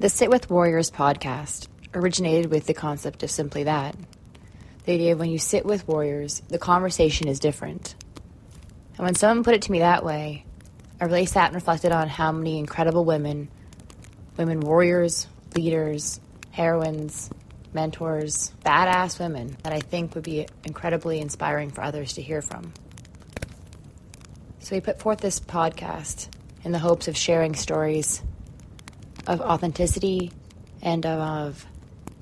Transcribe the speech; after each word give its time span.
The 0.00 0.08
Sit 0.08 0.30
with 0.30 0.48
Warriors 0.48 0.90
podcast 0.90 1.68
originated 1.92 2.50
with 2.50 2.64
the 2.64 2.72
concept 2.72 3.22
of 3.22 3.30
simply 3.30 3.64
that. 3.64 3.94
The 4.86 4.94
idea 4.94 5.12
of 5.12 5.18
when 5.18 5.28
you 5.28 5.38
sit 5.38 5.66
with 5.66 5.86
warriors, 5.86 6.40
the 6.48 6.58
conversation 6.58 7.28
is 7.28 7.38
different. 7.38 7.94
And 8.96 9.04
when 9.04 9.14
someone 9.14 9.44
put 9.44 9.52
it 9.52 9.60
to 9.60 9.70
me 9.70 9.80
that 9.80 10.02
way, 10.02 10.46
I 11.02 11.04
really 11.04 11.26
sat 11.26 11.48
and 11.48 11.54
reflected 11.54 11.92
on 11.92 12.08
how 12.08 12.32
many 12.32 12.58
incredible 12.58 13.04
women, 13.04 13.50
women 14.38 14.60
warriors, 14.60 15.28
leaders, 15.54 16.18
heroines, 16.50 17.28
mentors, 17.74 18.54
badass 18.64 19.20
women 19.20 19.58
that 19.64 19.74
I 19.74 19.80
think 19.80 20.14
would 20.14 20.24
be 20.24 20.46
incredibly 20.64 21.20
inspiring 21.20 21.72
for 21.72 21.82
others 21.82 22.14
to 22.14 22.22
hear 22.22 22.40
from. 22.40 22.72
So 24.60 24.76
we 24.76 24.80
put 24.80 24.98
forth 24.98 25.18
this 25.18 25.40
podcast 25.40 26.28
in 26.64 26.72
the 26.72 26.78
hopes 26.78 27.06
of 27.06 27.18
sharing 27.18 27.54
stories 27.54 28.22
of 29.26 29.40
authenticity 29.40 30.32
and 30.82 31.04
of 31.06 31.66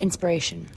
inspiration. 0.01 0.69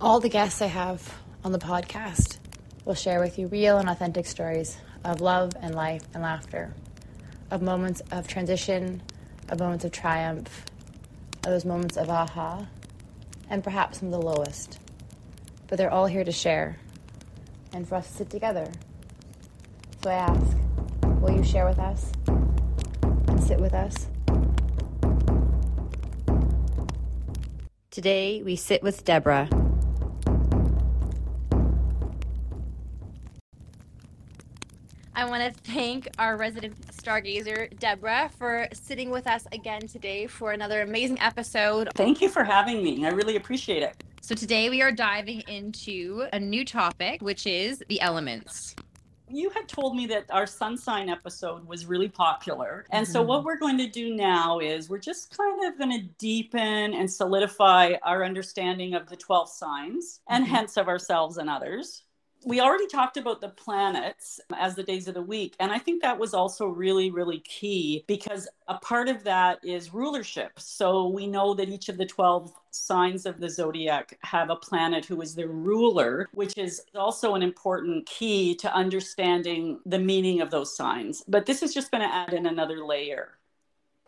All 0.00 0.20
the 0.20 0.28
guests 0.28 0.60
I 0.62 0.66
have 0.66 1.18
on 1.44 1.52
the 1.52 1.58
podcast 1.58 2.38
will 2.84 2.94
share 2.94 3.20
with 3.20 3.38
you 3.38 3.48
real 3.48 3.78
and 3.78 3.88
authentic 3.88 4.26
stories 4.26 4.76
of 5.04 5.20
love 5.20 5.52
and 5.60 5.74
life 5.74 6.02
and 6.14 6.22
laughter, 6.22 6.74
of 7.50 7.62
moments 7.62 8.02
of 8.10 8.26
transition, 8.28 9.02
of 9.48 9.58
moments 9.58 9.84
of 9.84 9.92
triumph, 9.92 10.64
of 11.44 11.50
those 11.50 11.64
moments 11.64 11.96
of 11.96 12.10
aha, 12.10 12.66
and 13.48 13.62
perhaps 13.62 13.98
some 13.98 14.08
of 14.08 14.12
the 14.12 14.20
lowest. 14.20 14.78
But 15.68 15.78
they're 15.78 15.90
all 15.90 16.06
here 16.06 16.24
to 16.24 16.32
share 16.32 16.78
and 17.72 17.86
for 17.86 17.96
us 17.96 18.08
to 18.08 18.14
sit 18.14 18.30
together. 18.30 18.70
So 20.02 20.10
I 20.10 20.14
ask, 20.14 20.56
will 21.20 21.36
you 21.36 21.44
share 21.44 21.66
with 21.66 21.78
us 21.78 22.12
and 22.26 23.42
sit 23.42 23.58
with 23.58 23.74
us? 23.74 24.08
Today, 27.96 28.42
we 28.42 28.56
sit 28.56 28.82
with 28.82 29.06
Debra. 29.06 29.48
I 35.14 35.24
want 35.24 35.42
to 35.42 35.60
thank 35.62 36.06
our 36.18 36.36
resident 36.36 36.78
stargazer, 36.88 37.74
Debra, 37.78 38.28
for 38.38 38.68
sitting 38.74 39.08
with 39.08 39.26
us 39.26 39.46
again 39.50 39.88
today 39.88 40.26
for 40.26 40.52
another 40.52 40.82
amazing 40.82 41.18
episode. 41.20 41.88
Thank 41.94 42.20
you 42.20 42.28
for 42.28 42.44
having 42.44 42.84
me. 42.84 43.06
I 43.06 43.08
really 43.08 43.36
appreciate 43.36 43.82
it. 43.82 44.04
So, 44.20 44.34
today 44.34 44.68
we 44.68 44.82
are 44.82 44.92
diving 44.92 45.40
into 45.48 46.26
a 46.34 46.38
new 46.38 46.66
topic, 46.66 47.22
which 47.22 47.46
is 47.46 47.82
the 47.88 47.98
elements 48.02 48.76
you 49.28 49.50
had 49.50 49.68
told 49.68 49.96
me 49.96 50.06
that 50.06 50.26
our 50.30 50.46
sun 50.46 50.76
sign 50.76 51.08
episode 51.08 51.66
was 51.66 51.86
really 51.86 52.08
popular. 52.08 52.86
And 52.90 53.04
mm-hmm. 53.04 53.12
so, 53.12 53.22
what 53.22 53.44
we're 53.44 53.58
going 53.58 53.78
to 53.78 53.88
do 53.88 54.14
now 54.14 54.58
is 54.60 54.88
we're 54.88 54.98
just 54.98 55.36
kind 55.36 55.64
of 55.64 55.78
going 55.78 55.92
to 55.92 56.06
deepen 56.18 56.94
and 56.94 57.10
solidify 57.10 57.94
our 58.02 58.24
understanding 58.24 58.94
of 58.94 59.08
the 59.08 59.16
12 59.16 59.48
signs 59.50 60.20
and 60.28 60.44
mm-hmm. 60.44 60.54
hence 60.54 60.76
of 60.76 60.88
ourselves 60.88 61.38
and 61.38 61.50
others 61.50 62.04
we 62.44 62.60
already 62.60 62.86
talked 62.86 63.16
about 63.16 63.40
the 63.40 63.48
planets 63.48 64.40
as 64.56 64.74
the 64.74 64.82
days 64.82 65.08
of 65.08 65.14
the 65.14 65.22
week. 65.22 65.56
And 65.58 65.72
I 65.72 65.78
think 65.78 66.02
that 66.02 66.18
was 66.18 66.34
also 66.34 66.66
really, 66.66 67.10
really 67.10 67.40
key 67.40 68.04
because 68.06 68.48
a 68.68 68.78
part 68.78 69.08
of 69.08 69.24
that 69.24 69.58
is 69.64 69.92
rulership. 69.92 70.52
So 70.58 71.08
we 71.08 71.26
know 71.26 71.54
that 71.54 71.68
each 71.68 71.88
of 71.88 71.98
the 71.98 72.06
12 72.06 72.52
signs 72.70 73.26
of 73.26 73.40
the 73.40 73.48
zodiac 73.48 74.18
have 74.22 74.50
a 74.50 74.56
planet 74.56 75.04
who 75.04 75.20
is 75.22 75.34
their 75.34 75.48
ruler, 75.48 76.28
which 76.32 76.56
is 76.56 76.82
also 76.94 77.34
an 77.34 77.42
important 77.42 78.06
key 78.06 78.54
to 78.56 78.72
understanding 78.72 79.80
the 79.86 79.98
meaning 79.98 80.40
of 80.40 80.50
those 80.50 80.76
signs. 80.76 81.24
But 81.26 81.46
this 81.46 81.62
is 81.62 81.74
just 81.74 81.90
going 81.90 82.02
to 82.02 82.14
add 82.14 82.32
in 82.32 82.46
another 82.46 82.84
layer. 82.84 83.38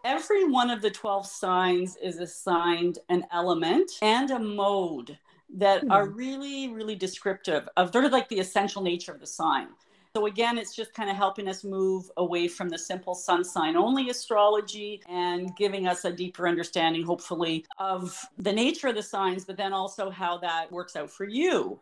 Every 0.04 0.48
one 0.48 0.70
of 0.70 0.80
the 0.80 0.90
12 0.90 1.26
signs 1.26 1.96
is 1.96 2.18
assigned 2.18 2.98
an 3.08 3.26
element 3.32 3.90
and 4.00 4.30
a 4.30 4.38
mode 4.38 5.18
that 5.56 5.84
mm. 5.84 5.90
are 5.90 6.06
hmm. 6.06 6.14
really, 6.14 6.68
really 6.68 6.94
descriptive 6.94 7.68
of 7.76 7.92
sort 7.92 8.04
of 8.04 8.12
like 8.12 8.28
the 8.28 8.38
essential 8.38 8.82
nature 8.82 9.12
of 9.12 9.20
the 9.20 9.26
sign. 9.26 9.68
So 10.16 10.26
again, 10.26 10.58
it's 10.58 10.74
just 10.74 10.94
kind 10.94 11.10
of 11.10 11.16
helping 11.16 11.48
us 11.48 11.64
move 11.64 12.10
away 12.16 12.48
from 12.48 12.68
the 12.68 12.78
simple 12.78 13.14
sun 13.14 13.44
sign 13.44 13.76
only 13.76 14.10
astrology 14.10 15.02
and 15.08 15.54
giving 15.56 15.86
us 15.86 16.04
a 16.04 16.12
deeper 16.12 16.48
understanding, 16.48 17.04
hopefully, 17.04 17.66
of 17.78 18.18
the 18.38 18.52
nature 18.52 18.88
of 18.88 18.94
the 18.94 19.02
signs, 19.02 19.44
but 19.44 19.56
then 19.56 19.72
also 19.72 20.10
how 20.10 20.38
that 20.38 20.72
works 20.72 20.96
out 20.96 21.10
for 21.10 21.24
you. 21.24 21.78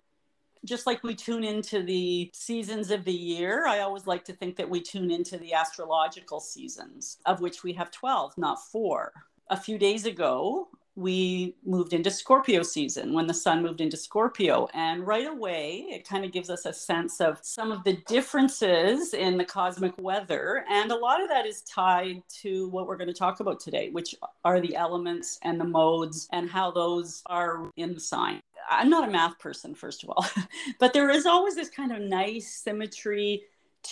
Just 0.64 0.86
like 0.86 1.04
we 1.04 1.14
tune 1.14 1.44
into 1.44 1.82
the 1.82 2.30
seasons 2.34 2.90
of 2.90 3.04
the 3.04 3.12
year, 3.12 3.66
I 3.66 3.80
always 3.80 4.06
like 4.06 4.24
to 4.24 4.32
think 4.32 4.56
that 4.56 4.68
we 4.68 4.80
tune 4.82 5.10
into 5.10 5.38
the 5.38 5.54
astrological 5.54 6.40
seasons, 6.40 7.18
of 7.26 7.40
which 7.40 7.62
we 7.62 7.72
have 7.74 7.90
12, 7.90 8.36
not 8.36 8.62
four. 8.66 9.12
A 9.48 9.56
few 9.56 9.78
days 9.78 10.06
ago, 10.06 10.68
we 10.96 11.54
moved 11.64 11.92
into 11.92 12.10
Scorpio 12.10 12.62
season 12.62 13.12
when 13.12 13.26
the 13.26 13.34
sun 13.34 13.62
moved 13.62 13.80
into 13.80 13.96
Scorpio. 13.96 14.66
And 14.72 15.06
right 15.06 15.26
away, 15.26 15.86
it 15.90 16.08
kind 16.08 16.24
of 16.24 16.32
gives 16.32 16.48
us 16.48 16.64
a 16.64 16.72
sense 16.72 17.20
of 17.20 17.38
some 17.42 17.70
of 17.70 17.84
the 17.84 17.98
differences 18.08 19.12
in 19.12 19.36
the 19.36 19.44
cosmic 19.44 19.92
weather. 19.98 20.64
And 20.70 20.90
a 20.90 20.96
lot 20.96 21.22
of 21.22 21.28
that 21.28 21.46
is 21.46 21.62
tied 21.62 22.22
to 22.40 22.68
what 22.70 22.86
we're 22.86 22.96
going 22.96 23.08
to 23.08 23.14
talk 23.14 23.40
about 23.40 23.60
today, 23.60 23.90
which 23.90 24.14
are 24.44 24.60
the 24.60 24.74
elements 24.74 25.38
and 25.42 25.60
the 25.60 25.64
modes 25.64 26.28
and 26.32 26.48
how 26.48 26.70
those 26.70 27.22
are 27.26 27.70
in 27.76 27.92
the 27.92 28.00
sign. 28.00 28.40
I'm 28.68 28.90
not 28.90 29.08
a 29.08 29.12
math 29.12 29.38
person, 29.38 29.74
first 29.74 30.02
of 30.02 30.10
all, 30.10 30.26
but 30.80 30.92
there 30.92 31.10
is 31.10 31.26
always 31.26 31.54
this 31.54 31.68
kind 31.68 31.92
of 31.92 32.00
nice 32.00 32.56
symmetry 32.56 33.42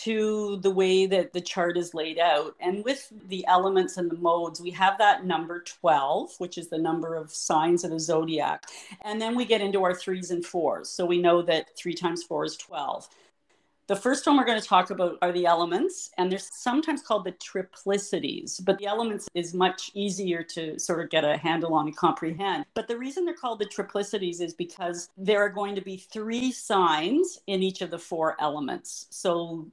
to 0.02 0.58
the 0.58 0.70
way 0.70 1.06
that 1.06 1.32
the 1.32 1.40
chart 1.40 1.76
is 1.76 1.94
laid 1.94 2.18
out. 2.18 2.54
And 2.60 2.84
with 2.84 3.12
the 3.28 3.46
elements 3.46 3.96
and 3.96 4.10
the 4.10 4.16
modes, 4.16 4.60
we 4.60 4.70
have 4.70 4.98
that 4.98 5.24
number 5.24 5.60
12, 5.60 6.34
which 6.38 6.58
is 6.58 6.68
the 6.68 6.78
number 6.78 7.14
of 7.14 7.30
signs 7.30 7.84
of 7.84 7.90
the 7.90 8.00
zodiac. 8.00 8.64
And 9.02 9.20
then 9.20 9.34
we 9.34 9.44
get 9.44 9.60
into 9.60 9.82
our 9.84 9.94
threes 9.94 10.30
and 10.30 10.44
fours. 10.44 10.88
So 10.88 11.06
we 11.06 11.20
know 11.20 11.42
that 11.42 11.76
three 11.76 11.94
times 11.94 12.22
four 12.22 12.44
is 12.44 12.56
12. 12.56 13.08
The 13.86 13.96
first 13.96 14.26
one 14.26 14.38
we're 14.38 14.46
going 14.46 14.60
to 14.60 14.66
talk 14.66 14.88
about 14.88 15.18
are 15.20 15.30
the 15.30 15.44
elements, 15.44 16.10
and 16.16 16.32
they're 16.32 16.38
sometimes 16.38 17.02
called 17.02 17.24
the 17.24 17.32
triplicities, 17.32 18.64
but 18.64 18.78
the 18.78 18.86
elements 18.86 19.28
is 19.34 19.52
much 19.52 19.90
easier 19.92 20.42
to 20.42 20.78
sort 20.78 21.02
of 21.02 21.10
get 21.10 21.22
a 21.22 21.36
handle 21.36 21.74
on 21.74 21.88
and 21.88 21.96
comprehend. 21.96 22.64
But 22.72 22.88
the 22.88 22.96
reason 22.96 23.26
they're 23.26 23.34
called 23.34 23.58
the 23.58 23.66
triplicities 23.66 24.40
is 24.40 24.54
because 24.54 25.10
there 25.18 25.40
are 25.40 25.50
going 25.50 25.74
to 25.74 25.82
be 25.82 25.98
three 25.98 26.50
signs 26.50 27.38
in 27.46 27.62
each 27.62 27.82
of 27.82 27.90
the 27.90 27.98
four 27.98 28.36
elements. 28.40 29.06
So 29.10 29.66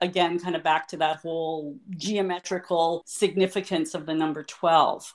again, 0.00 0.38
kind 0.38 0.56
of 0.56 0.62
back 0.62 0.88
to 0.88 0.96
that 0.98 1.16
whole 1.16 1.76
geometrical 1.90 3.02
significance 3.06 3.94
of 3.94 4.06
the 4.06 4.14
number 4.14 4.42
12. 4.42 5.14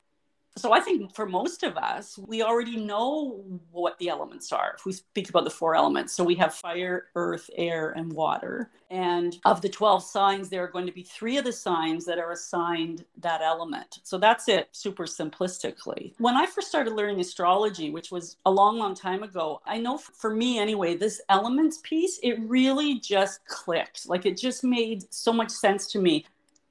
So 0.57 0.73
I 0.73 0.81
think 0.81 1.16
for 1.16 1.25
most 1.25 1.63
of 1.63 1.78
us, 1.78 2.17
we 2.17 2.44
already 2.44 2.75
know 2.75 3.44
what 3.72 3.97
the 4.00 4.09
elements 4.09 4.51
are. 4.51 4.73
If 4.78 4.85
we 4.85 4.91
speak 4.91 5.29
about 5.29 5.45
the 5.45 5.50
four 5.50 5.75
elements, 5.75 6.13
so 6.13 6.23
we 6.23 6.35
have 6.35 6.53
fire, 6.53 7.06
earth, 7.16 7.50
air, 7.56 7.91
and 7.91 8.12
water. 8.12 8.69
And 8.89 9.38
of 9.45 9.62
the 9.62 9.69
12 9.69 10.03
signs, 10.03 10.50
there 10.50 10.63
are 10.63 10.67
going 10.67 10.85
to 10.85 10.91
be 10.91 11.03
three 11.03 11.38
of 11.38 11.45
the 11.45 11.53
signs 11.53 12.06
that 12.06 12.19
are 12.19 12.31
assigned 12.31 13.06
that 13.19 13.41
element. 13.41 14.00
So 14.03 14.17
that's 14.17 14.50
it, 14.50 14.67
super 14.73 15.06
simplistically. 15.06 16.13
When 16.17 16.35
I 16.35 16.45
first 16.45 16.68
started 16.68 16.94
learning 16.94 17.22
astrology, 17.22 17.89
which 17.89 18.12
was 18.12 18.35
a 18.45 18.51
long, 18.51 18.78
long 18.78 18.94
time 18.94 19.23
ago, 19.23 19.62
I 19.66 19.78
know 19.78 19.97
for 19.97 20.35
me 20.35 20.59
anyway, 20.59 20.95
this 20.97 21.22
elements 21.29 21.79
piece, 21.83 22.19
it 22.23 22.38
really 22.41 23.00
just 23.00 23.45
clicked. 23.45 24.09
Like 24.09 24.25
it 24.25 24.38
just 24.38 24.66
made 24.66 25.06
so 25.13 25.31
much 25.31 25.50
sense 25.50 25.88
to 25.94 26.00
me 26.00 26.25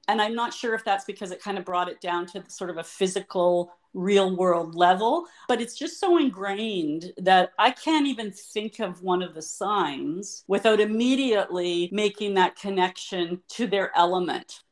and 0.07 0.21
I'm 0.21 0.35
not 0.35 0.53
sure 0.53 0.73
if 0.73 0.83
that's 0.83 1.05
because 1.05 1.31
it 1.31 1.41
kind 1.41 1.57
of 1.57 1.65
brought 1.65 1.89
it 1.89 2.01
down 2.01 2.25
to 2.27 2.43
sort 2.47 2.69
of 2.69 2.77
a 2.77 2.83
physical, 2.83 3.73
real 3.93 4.35
world 4.35 4.75
level, 4.75 5.25
but 5.47 5.61
it's 5.61 5.77
just 5.77 5.99
so 5.99 6.17
ingrained 6.17 7.13
that 7.17 7.51
I 7.59 7.71
can't 7.71 8.07
even 8.07 8.31
think 8.31 8.79
of 8.79 9.01
one 9.01 9.21
of 9.21 9.33
the 9.33 9.41
signs 9.41 10.43
without 10.47 10.79
immediately 10.79 11.89
making 11.91 12.33
that 12.35 12.55
connection 12.55 13.41
to 13.49 13.67
their 13.67 13.95
element. 13.95 14.63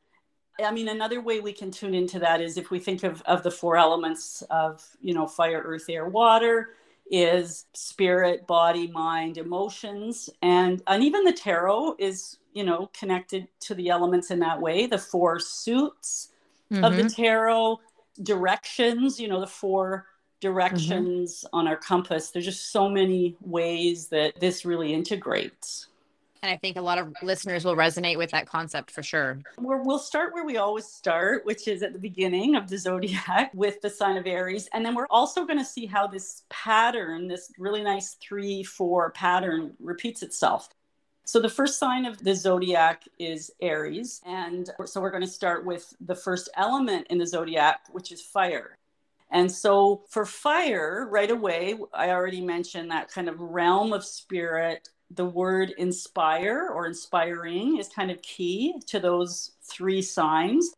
I 0.63 0.71
mean, 0.71 0.89
another 0.89 1.21
way 1.21 1.39
we 1.39 1.53
can 1.53 1.71
tune 1.71 1.93
into 1.93 2.19
that 2.19 2.41
is 2.41 2.57
if 2.57 2.69
we 2.69 2.79
think 2.79 3.03
of, 3.03 3.21
of 3.21 3.43
the 3.43 3.51
four 3.51 3.77
elements 3.77 4.41
of, 4.49 4.83
you 4.99 5.13
know, 5.13 5.27
fire, 5.27 5.61
earth, 5.63 5.85
air, 5.89 6.07
water, 6.07 6.69
is 7.09 7.65
spirit, 7.73 8.45
body, 8.47 8.87
mind, 8.87 9.37
emotions. 9.37 10.29
And, 10.41 10.81
and 10.87 11.03
even 11.03 11.23
the 11.23 11.33
tarot 11.33 11.95
is 11.99 12.39
you 12.53 12.63
know, 12.63 12.89
connected 12.93 13.47
to 13.61 13.75
the 13.75 13.89
elements 13.89 14.31
in 14.31 14.39
that 14.39 14.59
way. 14.59 14.87
The 14.87 14.97
four 14.97 15.39
suits 15.39 16.29
mm-hmm. 16.71 16.83
of 16.83 16.95
the 16.95 17.03
mm-hmm. 17.03 17.21
tarot, 17.21 17.79
directions, 18.23 19.19
you 19.19 19.27
know, 19.27 19.39
the 19.39 19.47
four 19.47 20.07
directions 20.41 21.45
mm-hmm. 21.45 21.55
on 21.55 21.67
our 21.67 21.77
compass. 21.77 22.31
There's 22.31 22.45
just 22.45 22.71
so 22.71 22.89
many 22.89 23.35
ways 23.41 24.07
that 24.07 24.39
this 24.39 24.65
really 24.65 24.93
integrates. 24.93 25.87
And 26.41 26.51
I 26.51 26.57
think 26.57 26.77
a 26.77 26.81
lot 26.81 26.97
of 26.97 27.13
listeners 27.21 27.65
will 27.65 27.75
resonate 27.75 28.17
with 28.17 28.31
that 28.31 28.47
concept 28.47 28.91
for 28.91 29.03
sure. 29.03 29.39
we 29.57 29.75
will 29.75 29.99
start 29.99 30.33
where 30.33 30.45
we 30.45 30.57
always 30.57 30.85
start, 30.85 31.45
which 31.45 31.67
is 31.67 31.83
at 31.83 31.91
the 31.91 31.99
beginning 31.99 32.55
of 32.55 32.69
the 32.69 32.77
zodiac 32.77 33.51
with 33.53 33.81
the 33.81 33.89
sign 33.89 34.15
of 34.15 34.25
Aries. 34.25 34.69
And 34.73 34.85
then 34.85 34.95
we're 34.95 35.07
also 35.09 35.45
going 35.45 35.59
to 35.59 35.65
see 35.65 35.85
how 35.85 36.07
this 36.07 36.43
pattern, 36.49 37.27
this 37.27 37.51
really 37.57 37.83
nice 37.83 38.15
three, 38.21 38.63
four 38.63 39.11
pattern, 39.11 39.73
repeats 39.79 40.23
itself. 40.23 40.69
So 41.25 41.39
the 41.39 41.49
first 41.49 41.77
sign 41.77 42.05
of 42.05 42.17
the 42.23 42.33
zodiac 42.33 43.03
is 43.19 43.51
Aries. 43.61 44.21
And 44.25 44.69
so 44.85 45.01
we're 45.01 45.11
going 45.11 45.21
to 45.21 45.29
start 45.29 45.65
with 45.65 45.93
the 46.01 46.15
first 46.15 46.49
element 46.55 47.07
in 47.09 47.17
the 47.17 47.27
zodiac, 47.27 47.81
which 47.91 48.11
is 48.11 48.21
fire. 48.21 48.79
And 49.29 49.51
so 49.51 50.05
for 50.09 50.25
fire, 50.25 51.07
right 51.09 51.29
away, 51.29 51.77
I 51.93 52.09
already 52.11 52.41
mentioned 52.41 52.89
that 52.89 53.11
kind 53.11 53.29
of 53.29 53.39
realm 53.39 53.93
of 53.93 54.03
spirit. 54.03 54.89
The 55.11 55.25
word 55.25 55.73
inspire 55.77 56.69
or 56.73 56.85
inspiring 56.85 57.77
is 57.77 57.89
kind 57.89 58.11
of 58.11 58.21
key 58.21 58.79
to 58.87 58.99
those 58.99 59.51
three 59.63 60.01
signs. 60.01 60.73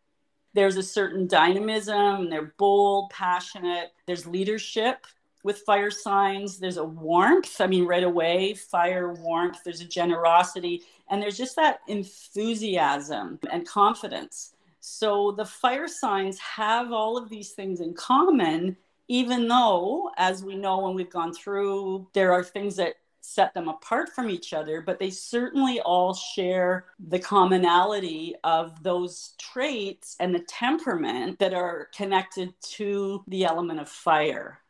There's 0.53 0.77
a 0.77 0.83
certain 0.83 1.27
dynamism, 1.27 2.29
they're 2.29 2.53
bold, 2.57 3.09
passionate, 3.09 3.93
there's 4.05 4.27
leadership, 4.27 5.05
with 5.43 5.57
fire 5.61 5.89
signs 5.89 6.59
there's 6.59 6.77
a 6.77 6.83
warmth 6.83 7.59
i 7.59 7.65
mean 7.65 7.83
right 7.87 8.03
away 8.03 8.53
fire 8.53 9.13
warmth 9.13 9.57
there's 9.65 9.81
a 9.81 9.85
generosity 9.85 10.83
and 11.09 11.19
there's 11.19 11.35
just 11.35 11.55
that 11.55 11.79
enthusiasm 11.87 13.39
and 13.51 13.67
confidence 13.67 14.53
so 14.81 15.31
the 15.31 15.45
fire 15.45 15.87
signs 15.87 16.39
have 16.39 16.91
all 16.91 17.15
of 17.15 17.29
these 17.29 17.51
things 17.51 17.81
in 17.81 17.93
common, 17.93 18.75
even 19.07 19.47
though, 19.47 20.09
as 20.17 20.43
we 20.43 20.55
know 20.55 20.79
when 20.79 20.95
we've 20.95 21.09
gone 21.09 21.33
through, 21.33 22.07
there 22.13 22.33
are 22.33 22.43
things 22.43 22.75
that 22.77 22.95
set 23.33 23.53
them 23.53 23.67
apart 23.67 24.09
from 24.09 24.29
each 24.29 24.53
other, 24.53 24.81
but 24.81 24.99
they 24.99 25.09
certainly 25.09 25.79
all 25.81 26.13
share 26.13 26.85
the 27.09 27.19
commonality 27.19 28.35
of 28.43 28.81
those 28.83 29.33
traits 29.37 30.15
and 30.19 30.33
the 30.33 30.39
temperament 30.39 31.39
that 31.39 31.53
are 31.53 31.89
connected 31.95 32.53
to 32.61 33.23
the 33.27 33.45
element 33.45 33.79
of 33.79 33.89
fire 33.89 34.60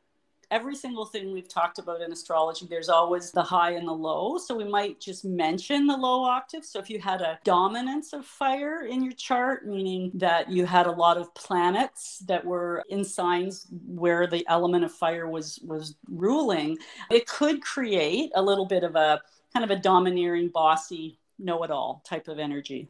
every 0.52 0.76
single 0.76 1.06
thing 1.06 1.32
we've 1.32 1.48
talked 1.48 1.80
about 1.80 2.02
in 2.02 2.12
astrology, 2.12 2.68
there's 2.70 2.90
always 2.90 3.32
the 3.32 3.42
high 3.42 3.72
and 3.72 3.88
the 3.88 3.94
low. 3.94 4.38
So 4.38 4.56
we 4.56 4.66
might 4.66 5.00
just 5.00 5.24
mention 5.24 5.88
the 5.88 5.96
low 5.96 6.24
octave. 6.24 6.66
So 6.66 6.78
if 6.78 6.90
you 6.90 7.00
had 7.00 7.22
a 7.22 7.40
dominance 7.46 8.12
of 8.12 8.26
fire 8.26 8.84
in 8.84 9.02
your 9.02 9.14
chart, 9.14 9.66
meaning 9.66 10.12
that 10.16 10.52
you 10.52 10.66
had 10.66 10.88
a 10.88 10.92
lot 10.92 11.18
of 11.18 11.34
planets 11.34 12.20
that 12.28 12.46
were 12.46 12.84
in 12.90 13.04
signs 13.06 13.68
where 13.88 14.28
the 14.28 14.46
element 14.48 14.84
of 14.84 14.92
fire 14.92 15.28
was 15.28 15.60
was 15.66 15.96
ruling, 16.10 16.78
it 17.10 17.26
could 17.28 17.62
create 17.62 18.32
a 18.36 18.42
little 18.42 18.66
bit 18.66 18.84
of 18.84 18.96
a 18.96 19.22
kind 19.54 19.64
of 19.64 19.72
a 19.72 19.82
domineering, 19.82 20.50
bossy, 20.50 21.18
know-it-all 21.40 22.02
type 22.06 22.28
of 22.28 22.38
energy 22.38 22.90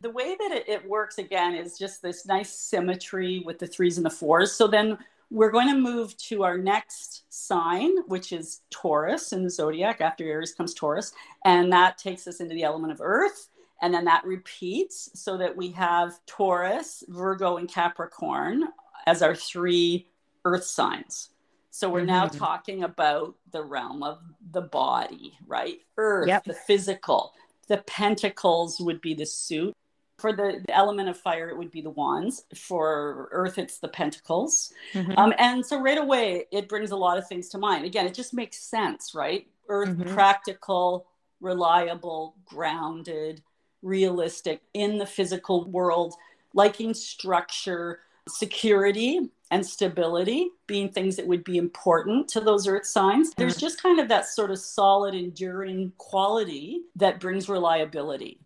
the 0.00 0.10
way 0.10 0.36
that 0.38 0.50
it, 0.52 0.68
it, 0.68 0.86
works 0.86 1.16
again 1.16 1.54
is 1.54 1.78
just 1.78 2.02
this 2.02 2.26
nice 2.26 2.50
symmetry 2.50 3.42
with 3.46 3.58
the 3.58 3.66
threes 3.66 3.96
and 3.96 4.04
the 4.04 4.10
fours. 4.10 4.52
So 4.52 4.66
then 4.66 4.98
we're 5.30 5.50
going 5.50 5.68
to 5.68 5.80
move 5.80 6.16
to 6.18 6.44
our 6.44 6.58
next 6.58 7.24
sign, 7.28 7.90
which 8.06 8.32
is 8.32 8.62
Taurus 8.70 9.32
in 9.32 9.42
the 9.42 9.50
zodiac. 9.50 10.00
After 10.00 10.24
Aries 10.24 10.54
comes 10.54 10.74
Taurus, 10.74 11.12
and 11.44 11.72
that 11.72 11.98
takes 11.98 12.26
us 12.26 12.40
into 12.40 12.54
the 12.54 12.62
element 12.62 12.92
of 12.92 13.00
Earth. 13.00 13.48
And 13.82 13.92
then 13.92 14.04
that 14.04 14.24
repeats 14.24 15.10
so 15.14 15.36
that 15.36 15.56
we 15.56 15.70
have 15.72 16.18
Taurus, 16.26 17.04
Virgo, 17.08 17.56
and 17.56 17.68
Capricorn 17.68 18.64
as 19.06 19.20
our 19.20 19.34
three 19.34 20.06
Earth 20.44 20.64
signs. 20.64 21.30
So 21.70 21.90
we're 21.90 22.00
mm-hmm. 22.00 22.06
now 22.06 22.26
talking 22.28 22.84
about 22.84 23.34
the 23.50 23.62
realm 23.62 24.02
of 24.02 24.20
the 24.52 24.62
body, 24.62 25.36
right? 25.46 25.78
Earth, 25.96 26.28
yep. 26.28 26.44
the 26.44 26.54
physical. 26.54 27.32
The 27.68 27.78
pentacles 27.78 28.80
would 28.80 29.00
be 29.00 29.14
the 29.14 29.26
suit 29.26 29.74
for 30.18 30.32
the, 30.32 30.62
the, 30.66 30.74
element 30.74 31.08
of 31.08 31.16
fire 31.16 31.48
it 31.48 31.56
would 31.56 31.70
be 31.70 31.80
the 31.80 31.90
wands 31.90 32.44
for 32.54 33.28
earth 33.32 33.58
it's 33.58 33.78
the 33.78 33.88
pentacles 33.88 34.72
mm-hmm. 34.92 35.12
um, 35.16 35.32
and 35.38 35.64
so 35.64 35.80
right 35.80 35.98
away 35.98 36.44
it 36.50 36.68
brings 36.68 36.90
a 36.90 36.96
lot 36.96 37.18
of 37.18 37.26
things 37.26 37.48
to 37.48 37.58
mind 37.58 37.84
again 37.84 38.06
it 38.06 38.14
just 38.14 38.34
makes 38.34 38.58
sense 38.58 39.14
right 39.14 39.46
earth 39.68 39.90
mm-hmm. 39.90 40.14
practical 40.14 41.06
reliable 41.40 42.34
grounded 42.44 43.42
realistic 43.82 44.62
in 44.72 44.98
the 44.98 45.06
physical 45.06 45.64
world 45.64 46.14
liking 46.54 46.94
structure 46.94 48.00
security 48.28 49.20
and 49.50 49.66
stability 49.66 50.48
being 50.66 50.88
things 50.88 51.16
that 51.16 51.26
would 51.26 51.44
be 51.44 51.58
important 51.58 52.26
to 52.26 52.40
those 52.40 52.66
earth 52.66 52.86
signs 52.86 53.30
mm-hmm. 53.30 53.42
there's 53.42 53.56
just 53.56 53.82
kind 53.82 54.00
of 54.00 54.08
that 54.08 54.26
sort 54.26 54.50
of 54.50 54.58
solid 54.58 55.14
enduring 55.14 55.92
quality 55.98 56.82
that 56.96 57.20
brings 57.20 57.48
reliability 57.48 58.38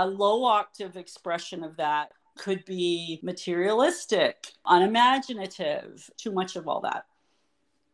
a 0.00 0.06
low 0.06 0.44
octave 0.44 0.96
expression 0.96 1.62
of 1.62 1.76
that 1.76 2.12
could 2.38 2.64
be 2.64 3.20
materialistic, 3.22 4.52
unimaginative, 4.64 6.10
too 6.16 6.32
much 6.32 6.56
of 6.56 6.66
all 6.66 6.80
that. 6.80 7.04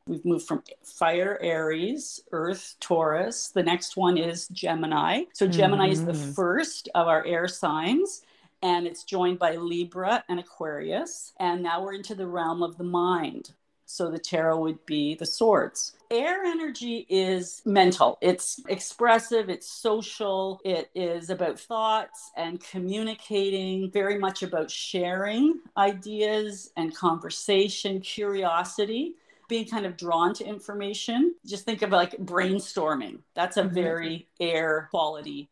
We've 0.06 0.24
moved 0.24 0.46
from 0.46 0.62
fire, 0.84 1.36
Aries, 1.42 2.20
Earth, 2.30 2.76
Taurus. 2.78 3.48
The 3.48 3.64
next 3.64 3.96
one 3.96 4.16
is 4.16 4.46
Gemini. 4.48 5.24
So, 5.32 5.48
Gemini 5.48 5.86
mm-hmm. 5.86 5.92
is 5.92 6.04
the 6.04 6.12
mm-hmm. 6.12 6.32
first 6.32 6.88
of 6.94 7.08
our 7.08 7.26
air 7.26 7.48
signs, 7.48 8.22
and 8.62 8.86
it's 8.86 9.02
joined 9.02 9.40
by 9.40 9.56
Libra 9.56 10.22
and 10.28 10.38
Aquarius. 10.38 11.32
And 11.40 11.60
now 11.60 11.82
we're 11.82 11.94
into 11.94 12.14
the 12.14 12.28
realm 12.28 12.62
of 12.62 12.78
the 12.78 12.84
mind. 12.84 13.52
So 13.86 14.10
the 14.10 14.18
tarot 14.18 14.58
would 14.58 14.84
be 14.84 15.14
the 15.14 15.24
swords. 15.24 15.92
Air 16.10 16.44
energy 16.44 17.06
is 17.08 17.62
mental, 17.64 18.18
it's 18.20 18.60
expressive, 18.68 19.48
it's 19.48 19.68
social, 19.70 20.60
it 20.64 20.90
is 20.94 21.30
about 21.30 21.58
thoughts 21.58 22.30
and 22.36 22.60
communicating, 22.60 23.90
very 23.90 24.18
much 24.18 24.42
about 24.42 24.70
sharing 24.70 25.60
ideas 25.76 26.70
and 26.76 26.94
conversation, 26.94 28.00
curiosity 28.00 29.14
being 29.48 29.66
kind 29.66 29.86
of 29.86 29.96
drawn 29.96 30.34
to 30.34 30.44
information. 30.44 31.34
Just 31.44 31.64
think 31.64 31.82
of 31.82 31.90
like 31.90 32.12
brainstorming. 32.18 33.20
That's 33.34 33.56
a 33.56 33.62
mm-hmm. 33.62 33.74
very 33.74 34.28
air 34.40 34.88
quality. 34.90 35.48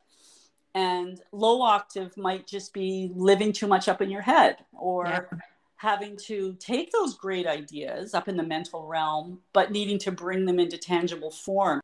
And 0.74 1.20
low 1.30 1.62
octave 1.62 2.16
might 2.16 2.48
just 2.48 2.72
be 2.72 3.12
living 3.14 3.52
too 3.52 3.68
much 3.68 3.88
up 3.88 4.02
in 4.02 4.10
your 4.10 4.22
head 4.22 4.58
or 4.72 5.06
yeah 5.06 5.38
having 5.76 6.16
to 6.16 6.56
take 6.58 6.90
those 6.92 7.14
great 7.14 7.46
ideas 7.46 8.14
up 8.14 8.28
in 8.28 8.36
the 8.36 8.42
mental 8.42 8.86
realm, 8.86 9.40
but 9.52 9.72
needing 9.72 9.98
to 9.98 10.12
bring 10.12 10.44
them 10.46 10.58
into 10.58 10.78
tangible 10.78 11.30
form. 11.30 11.80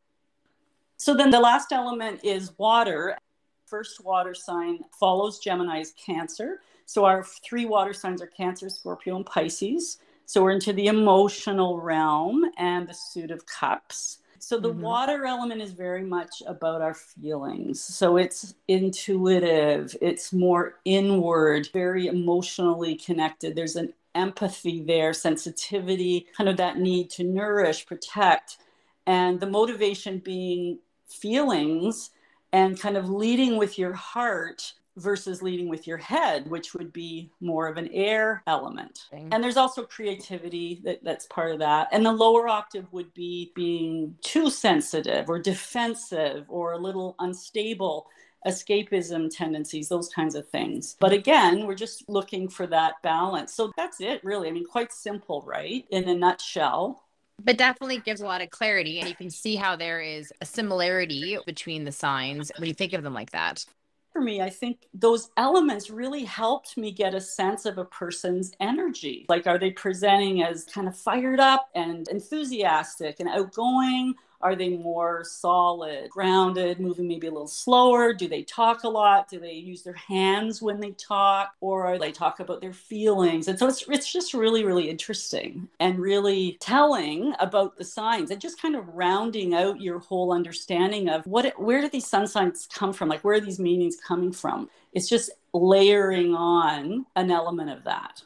So 0.97 1.13
then 1.13 1.29
the 1.31 1.39
last 1.39 1.71
element 1.71 2.21
is 2.23 2.57
water. 2.57 3.17
First 3.65 4.03
water 4.03 4.33
sign 4.33 4.79
follows 4.99 5.39
Gemini's 5.39 5.93
Cancer. 5.93 6.61
So 6.85 7.05
our 7.05 7.23
three 7.23 7.65
water 7.65 7.93
signs 7.93 8.21
are 8.21 8.27
Cancer, 8.27 8.69
Scorpio, 8.69 9.15
and 9.15 9.25
Pisces. 9.25 9.97
So 10.25 10.43
we're 10.43 10.51
into 10.51 10.73
the 10.73 10.87
emotional 10.87 11.79
realm 11.79 12.45
and 12.57 12.87
the 12.87 12.93
suit 12.93 13.31
of 13.31 13.45
cups. 13.45 14.19
So 14.41 14.59
the 14.59 14.69
mm-hmm. 14.69 14.81
water 14.81 15.25
element 15.25 15.61
is 15.61 15.71
very 15.71 16.03
much 16.03 16.41
about 16.47 16.81
our 16.81 16.95
feelings. 16.95 17.81
So 17.81 18.17
it's 18.17 18.55
intuitive, 18.67 19.95
it's 20.01 20.33
more 20.33 20.79
inward, 20.83 21.69
very 21.71 22.07
emotionally 22.07 22.95
connected. 22.95 23.55
There's 23.55 23.75
an 23.75 23.93
empathy 24.15 24.83
there, 24.83 25.13
sensitivity, 25.13 26.25
kind 26.35 26.49
of 26.49 26.57
that 26.57 26.79
need 26.79 27.11
to 27.11 27.23
nourish, 27.23 27.85
protect, 27.85 28.57
and 29.05 29.39
the 29.39 29.45
motivation 29.45 30.17
being 30.17 30.79
feelings 31.07 32.09
and 32.51 32.79
kind 32.79 32.97
of 32.97 33.09
leading 33.09 33.57
with 33.57 33.77
your 33.77 33.93
heart 33.93 34.73
versus 34.97 35.41
leading 35.41 35.69
with 35.69 35.87
your 35.87 35.97
head, 35.97 36.49
which 36.49 36.73
would 36.73 36.91
be 36.91 37.31
more 37.39 37.67
of 37.67 37.77
an 37.77 37.89
air 37.93 38.43
element. 38.47 39.07
And 39.11 39.43
there's 39.43 39.57
also 39.57 39.83
creativity 39.83 40.81
that, 40.83 41.03
that's 41.03 41.25
part 41.27 41.51
of 41.51 41.59
that. 41.59 41.87
And 41.91 42.05
the 42.05 42.11
lower 42.11 42.47
octave 42.47 42.87
would 42.91 43.13
be 43.13 43.51
being 43.55 44.15
too 44.21 44.49
sensitive 44.49 45.29
or 45.29 45.39
defensive 45.39 46.45
or 46.49 46.73
a 46.73 46.77
little 46.77 47.15
unstable 47.19 48.07
escapism 48.45 49.29
tendencies, 49.29 49.87
those 49.87 50.09
kinds 50.09 50.35
of 50.35 50.47
things. 50.49 50.97
But 50.99 51.13
again, 51.13 51.67
we're 51.67 51.75
just 51.75 52.09
looking 52.09 52.49
for 52.49 52.65
that 52.67 52.95
balance. 53.03 53.53
So 53.53 53.71
that's 53.77 54.01
it, 54.01 54.23
really. 54.23 54.49
I 54.49 54.51
mean, 54.51 54.65
quite 54.65 54.91
simple, 54.91 55.43
right? 55.45 55.85
In 55.89 56.09
a 56.09 56.15
nutshell 56.15 57.03
but 57.43 57.57
definitely 57.57 57.97
gives 57.97 58.21
a 58.21 58.25
lot 58.25 58.41
of 58.41 58.51
clarity 58.51 58.99
and 58.99 59.09
you 59.09 59.15
can 59.15 59.29
see 59.29 59.55
how 59.55 59.75
there 59.75 59.99
is 59.99 60.31
a 60.41 60.45
similarity 60.45 61.37
between 61.45 61.83
the 61.85 61.91
signs 61.91 62.51
when 62.57 62.67
you 62.67 62.73
think 62.73 62.93
of 62.93 63.01
them 63.01 63.15
like 63.15 63.31
that 63.31 63.65
for 64.11 64.21
me, 64.21 64.41
I 64.41 64.49
think 64.49 64.87
those 64.93 65.29
elements 65.37 65.89
really 65.89 66.23
helped 66.23 66.77
me 66.77 66.91
get 66.91 67.13
a 67.13 67.21
sense 67.21 67.65
of 67.65 67.77
a 67.77 67.85
person's 67.85 68.51
energy. 68.59 69.25
Like, 69.29 69.47
are 69.47 69.57
they 69.57 69.71
presenting 69.71 70.43
as 70.43 70.65
kind 70.65 70.87
of 70.87 70.97
fired 70.97 71.39
up 71.39 71.69
and 71.75 72.07
enthusiastic 72.09 73.19
and 73.19 73.29
outgoing? 73.29 74.15
Are 74.43 74.55
they 74.55 74.69
more 74.69 75.23
solid, 75.23 76.09
grounded, 76.09 76.79
moving 76.79 77.07
maybe 77.07 77.27
a 77.27 77.31
little 77.31 77.47
slower? 77.47 78.13
Do 78.13 78.27
they 78.27 78.43
talk 78.43 78.83
a 78.83 78.89
lot? 78.89 79.29
Do 79.29 79.39
they 79.39 79.53
use 79.53 79.83
their 79.83 79.93
hands 79.93 80.61
when 80.61 80.79
they 80.79 80.91
talk? 80.91 81.53
Or 81.61 81.97
they 81.97 82.11
talk 82.11 82.39
about 82.39 82.61
their 82.61 82.73
feelings? 82.73 83.47
And 83.47 83.57
so 83.57 83.67
it's, 83.67 83.85
it's 83.87 84.11
just 84.11 84.33
really, 84.33 84.63
really 84.63 84.89
interesting 84.89 85.67
and 85.79 85.99
really 85.99 86.57
telling 86.59 87.33
about 87.39 87.77
the 87.77 87.83
signs 87.83 88.31
and 88.31 88.41
just 88.41 88.61
kind 88.61 88.75
of 88.75 88.87
rounding 88.89 89.53
out 89.53 89.81
your 89.81 89.99
whole 89.99 90.33
understanding 90.33 91.09
of 91.09 91.25
what, 91.27 91.59
where 91.59 91.81
do 91.81 91.89
these 91.89 92.07
sun 92.07 92.27
signs 92.27 92.67
come 92.71 92.93
from? 92.93 93.09
Like, 93.09 93.23
where 93.23 93.35
are 93.35 93.41
these 93.41 93.59
meanings 93.59 93.97
coming 93.97 94.31
from? 94.31 94.69
It's 94.93 95.09
just 95.09 95.31
layering 95.53 96.35
on 96.35 97.05
an 97.15 97.31
element 97.31 97.69
of 97.69 97.83
that. 97.83 98.21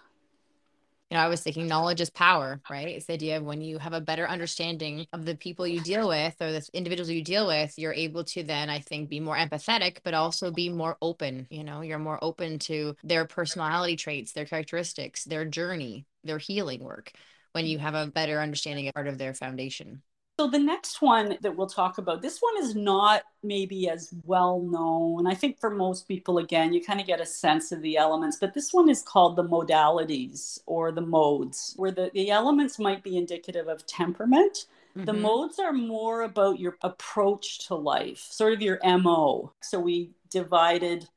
Know, 1.16 1.22
I 1.22 1.28
was 1.28 1.42
thinking 1.42 1.68
knowledge 1.68 2.02
is 2.02 2.10
power, 2.10 2.62
right? 2.70 2.88
It's 2.88 3.08
the 3.08 3.14
idea 3.14 3.38
of 3.38 3.44
when 3.44 3.62
you 3.62 3.80
have 3.80 3.94
a 3.94 4.02
better 4.02 4.28
understanding 4.28 5.08
of 5.14 5.26
the 5.26 5.36
people 5.36 5.66
you 5.66 5.82
deal 5.82 6.08
with 6.08 6.36
or 6.42 6.52
the 6.52 6.68
individuals 6.74 7.10
you 7.10 7.24
deal 7.24 7.48
with, 7.48 7.74
you're 7.78 7.94
able 7.94 8.24
to 8.26 8.44
then, 8.44 8.70
I 8.70 8.80
think, 8.80 9.10
be 9.10 9.20
more 9.20 9.36
empathetic, 9.38 10.00
but 10.04 10.14
also 10.14 10.52
be 10.52 10.70
more 10.70 10.98
open. 11.02 11.48
You 11.50 11.64
know, 11.64 11.82
you're 11.82 12.00
more 12.00 12.20
open 12.24 12.60
to 12.60 12.96
their 13.04 13.26
personality 13.26 13.96
traits, 13.96 14.34
their 14.34 14.46
characteristics, 14.46 15.24
their 15.24 15.46
journey, 15.46 16.06
their 16.24 16.38
healing 16.38 16.84
work 16.84 17.12
when 17.54 17.66
you 17.66 17.80
have 17.80 17.96
a 17.96 18.08
better 18.08 18.40
understanding 18.42 18.88
of 18.88 18.94
part 18.94 19.08
of 19.08 19.18
their 19.18 19.34
foundation. 19.34 20.02
So 20.38 20.50
the 20.50 20.60
next 20.60 21.02
one 21.02 21.38
that 21.42 21.56
we'll 21.56 21.68
talk 21.68 21.98
about, 21.98 22.22
this 22.22 22.40
one 22.40 22.62
is 22.62 22.76
not 22.76 23.24
maybe 23.42 23.88
as 23.90 24.14
well 24.26 24.60
known. 24.60 25.28
I 25.28 25.34
think 25.34 25.62
for 25.62 25.70
most 25.70 26.10
people, 26.10 26.40
again, 26.40 26.74
you 26.74 26.84
kind 26.84 27.00
of 27.00 27.08
get 27.08 27.22
a 27.22 27.26
sense 27.26 27.72
of 27.72 27.82
the 27.82 27.96
elements, 27.96 28.38
but 28.42 28.54
this 28.54 28.74
one 28.74 28.90
is 28.90 29.02
called 29.02 29.38
the 29.38 29.46
modalities 29.46 30.60
or 30.66 30.92
the 30.92 31.02
modes, 31.02 31.74
where 31.78 31.92
the, 31.92 32.12
the 32.14 32.32
elements 32.32 32.80
might 32.80 33.02
be 33.02 33.16
indicative 33.16 33.70
of 33.70 33.86
temperament. 33.86 34.66
Mm-hmm. 34.98 35.06
The 35.06 35.14
modes 35.14 35.58
are 35.58 35.72
more 35.72 36.24
about 36.24 36.60
your 36.60 36.76
approach 36.82 37.68
to 37.68 37.76
life, 37.76 38.20
sort 38.20 38.52
of 38.52 38.62
your 38.62 38.80
MO. 38.84 39.54
So 39.62 39.80
we 39.80 40.12
divided 40.30 41.08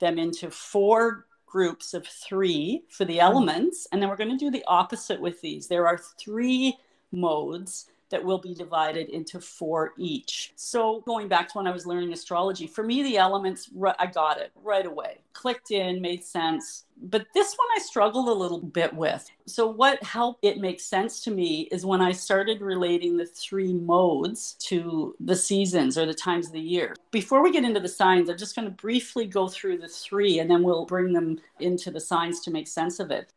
them 0.00 0.18
into 0.18 0.50
four 0.50 1.24
groups 1.46 1.94
of 1.94 2.06
three 2.06 2.82
for 2.90 3.06
the 3.06 3.14
mm-hmm. 3.14 3.20
elements, 3.20 3.88
and 3.90 4.02
then 4.02 4.10
we're 4.10 4.16
going 4.16 4.36
to 4.36 4.44
do 4.44 4.50
the 4.50 4.64
opposite 4.66 5.20
with 5.20 5.40
these. 5.40 5.66
There 5.66 5.86
are 5.86 5.96
three 6.18 6.76
modes 7.10 7.86
that 8.10 8.24
will 8.24 8.38
be 8.38 8.54
divided 8.54 9.08
into 9.08 9.40
four 9.40 9.92
each. 9.96 10.52
So, 10.56 11.02
going 11.06 11.28
back 11.28 11.48
to 11.48 11.58
when 11.58 11.66
I 11.66 11.72
was 11.72 11.86
learning 11.86 12.12
astrology, 12.12 12.66
for 12.66 12.84
me, 12.84 13.02
the 13.02 13.16
elements, 13.16 13.70
I 13.98 14.06
got 14.06 14.38
it 14.38 14.52
right 14.62 14.86
away, 14.86 15.18
clicked 15.32 15.70
in, 15.70 16.00
made 16.00 16.24
sense. 16.24 16.84
But 17.02 17.26
this 17.34 17.54
one 17.54 17.68
I 17.76 17.80
struggled 17.80 18.28
a 18.28 18.32
little 18.32 18.60
bit 18.60 18.94
with. 18.94 19.28
So, 19.46 19.66
what 19.66 20.02
helped 20.02 20.44
it 20.44 20.58
make 20.58 20.80
sense 20.80 21.20
to 21.24 21.30
me 21.30 21.68
is 21.72 21.84
when 21.84 22.00
I 22.00 22.12
started 22.12 22.60
relating 22.60 23.16
the 23.16 23.26
three 23.26 23.72
modes 23.72 24.54
to 24.60 25.14
the 25.20 25.36
seasons 25.36 25.98
or 25.98 26.06
the 26.06 26.14
times 26.14 26.46
of 26.46 26.52
the 26.52 26.60
year. 26.60 26.94
Before 27.10 27.42
we 27.42 27.52
get 27.52 27.64
into 27.64 27.80
the 27.80 27.88
signs, 27.88 28.30
I'm 28.30 28.38
just 28.38 28.54
going 28.54 28.66
to 28.66 28.74
briefly 28.74 29.26
go 29.26 29.48
through 29.48 29.78
the 29.78 29.88
three 29.88 30.38
and 30.38 30.50
then 30.50 30.62
we'll 30.62 30.86
bring 30.86 31.12
them 31.12 31.38
into 31.60 31.90
the 31.90 32.00
signs 32.00 32.40
to 32.40 32.50
make 32.50 32.68
sense 32.68 33.00
of 33.00 33.10
it. 33.10 33.32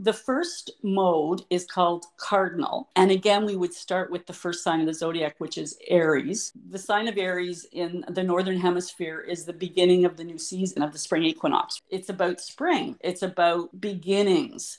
The 0.00 0.12
first 0.12 0.70
mode 0.84 1.42
is 1.50 1.66
called 1.66 2.06
cardinal. 2.16 2.88
And 2.94 3.10
again, 3.10 3.44
we 3.44 3.56
would 3.56 3.74
start 3.74 4.12
with 4.12 4.26
the 4.26 4.32
first 4.32 4.62
sign 4.62 4.80
of 4.80 4.86
the 4.86 4.94
zodiac, 4.94 5.34
which 5.38 5.58
is 5.58 5.76
Aries. 5.88 6.52
The 6.70 6.78
sign 6.78 7.08
of 7.08 7.18
Aries 7.18 7.66
in 7.72 8.04
the 8.08 8.22
Northern 8.22 8.60
Hemisphere 8.60 9.20
is 9.20 9.44
the 9.44 9.52
beginning 9.52 10.04
of 10.04 10.16
the 10.16 10.22
new 10.22 10.38
season 10.38 10.82
of 10.82 10.92
the 10.92 10.98
spring 10.98 11.24
equinox. 11.24 11.80
It's 11.90 12.08
about 12.08 12.40
spring, 12.40 12.96
it's 13.00 13.22
about 13.22 13.80
beginnings. 13.80 14.78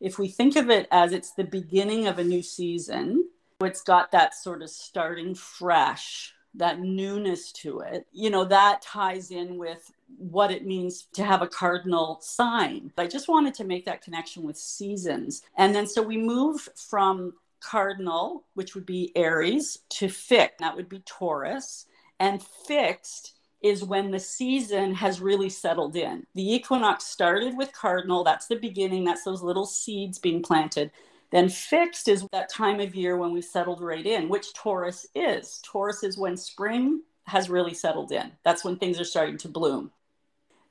If 0.00 0.18
we 0.18 0.28
think 0.28 0.56
of 0.56 0.68
it 0.68 0.86
as 0.90 1.12
it's 1.12 1.32
the 1.32 1.44
beginning 1.44 2.06
of 2.06 2.18
a 2.18 2.24
new 2.24 2.42
season, 2.42 3.28
it's 3.62 3.82
got 3.82 4.10
that 4.10 4.34
sort 4.34 4.62
of 4.62 4.68
starting 4.68 5.34
fresh 5.34 6.34
that 6.54 6.80
newness 6.80 7.52
to 7.52 7.80
it, 7.80 8.06
you 8.12 8.30
know, 8.30 8.44
that 8.44 8.82
ties 8.82 9.30
in 9.30 9.56
with 9.56 9.90
what 10.18 10.50
it 10.50 10.66
means 10.66 11.08
to 11.14 11.24
have 11.24 11.42
a 11.42 11.48
cardinal 11.48 12.18
sign. 12.20 12.92
I 12.98 13.06
just 13.06 13.28
wanted 13.28 13.54
to 13.54 13.64
make 13.64 13.84
that 13.86 14.02
connection 14.02 14.42
with 14.42 14.56
seasons. 14.56 15.42
And 15.56 15.74
then 15.74 15.86
so 15.86 16.02
we 16.02 16.18
move 16.18 16.68
from 16.76 17.32
cardinal, 17.60 18.44
which 18.54 18.74
would 18.74 18.86
be 18.86 19.12
Aries, 19.16 19.78
to 19.90 20.08
fixed, 20.08 20.58
that 20.58 20.76
would 20.76 20.88
be 20.88 21.02
Taurus. 21.06 21.86
And 22.20 22.42
fixed 22.42 23.34
is 23.62 23.84
when 23.84 24.10
the 24.10 24.20
season 24.20 24.94
has 24.94 25.20
really 25.20 25.48
settled 25.48 25.96
in. 25.96 26.26
The 26.34 26.54
equinox 26.54 27.04
started 27.04 27.56
with 27.56 27.72
cardinal, 27.72 28.24
that's 28.24 28.46
the 28.46 28.56
beginning, 28.56 29.04
that's 29.04 29.24
those 29.24 29.42
little 29.42 29.66
seeds 29.66 30.18
being 30.18 30.42
planted. 30.42 30.90
Then 31.32 31.48
fixed 31.48 32.08
is 32.08 32.26
that 32.30 32.50
time 32.50 32.78
of 32.78 32.94
year 32.94 33.16
when 33.16 33.32
we've 33.32 33.44
settled 33.44 33.80
right 33.80 34.04
in, 34.04 34.28
which 34.28 34.52
Taurus 34.52 35.06
is. 35.14 35.60
Taurus 35.64 36.04
is 36.04 36.18
when 36.18 36.36
spring 36.36 37.02
has 37.24 37.48
really 37.48 37.74
settled 37.74 38.12
in. 38.12 38.32
That's 38.44 38.64
when 38.64 38.76
things 38.76 39.00
are 39.00 39.04
starting 39.04 39.38
to 39.38 39.48
bloom. 39.48 39.90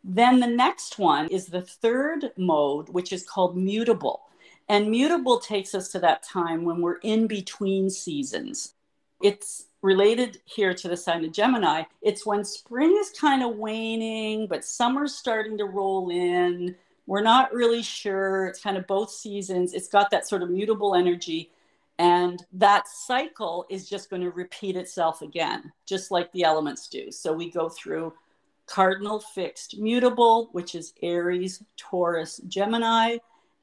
Then 0.03 0.39
the 0.39 0.47
next 0.47 0.99
one 0.99 1.27
is 1.27 1.47
the 1.47 1.61
third 1.61 2.31
mode, 2.37 2.89
which 2.89 3.11
is 3.11 3.23
called 3.23 3.57
mutable. 3.57 4.21
And 4.69 4.89
mutable 4.89 5.39
takes 5.39 5.73
us 5.73 5.89
to 5.89 5.99
that 5.99 6.23
time 6.23 6.63
when 6.63 6.81
we're 6.81 6.99
in 6.99 7.27
between 7.27 7.89
seasons. 7.89 8.75
It's 9.21 9.65
related 9.81 10.41
here 10.45 10.75
to 10.75 10.87
the 10.87 10.97
sign 10.97 11.25
of 11.25 11.31
Gemini. 11.31 11.83
It's 12.03 12.25
when 12.25 12.43
spring 12.43 12.95
is 12.99 13.09
kind 13.19 13.43
of 13.43 13.57
waning, 13.57 14.47
but 14.47 14.63
summer's 14.63 15.15
starting 15.15 15.57
to 15.57 15.65
roll 15.65 16.09
in. 16.11 16.75
We're 17.07 17.21
not 17.21 17.53
really 17.53 17.81
sure. 17.81 18.47
It's 18.47 18.61
kind 18.61 18.77
of 18.77 18.87
both 18.87 19.11
seasons. 19.11 19.73
It's 19.73 19.87
got 19.87 20.11
that 20.11 20.27
sort 20.27 20.43
of 20.43 20.49
mutable 20.49 20.95
energy. 20.95 21.51
And 21.99 22.43
that 22.53 22.87
cycle 22.87 23.65
is 23.69 23.87
just 23.87 24.09
going 24.09 24.23
to 24.23 24.31
repeat 24.31 24.75
itself 24.75 25.21
again, 25.21 25.71
just 25.85 26.09
like 26.09 26.31
the 26.31 26.43
elements 26.43 26.87
do. 26.87 27.11
So 27.11 27.33
we 27.33 27.51
go 27.51 27.69
through 27.69 28.13
cardinal 28.65 29.19
fixed 29.19 29.77
mutable, 29.77 30.49
which 30.53 30.75
is 30.75 30.93
Aries, 31.03 31.63
Taurus, 31.77 32.39
Gemini. 32.47 33.17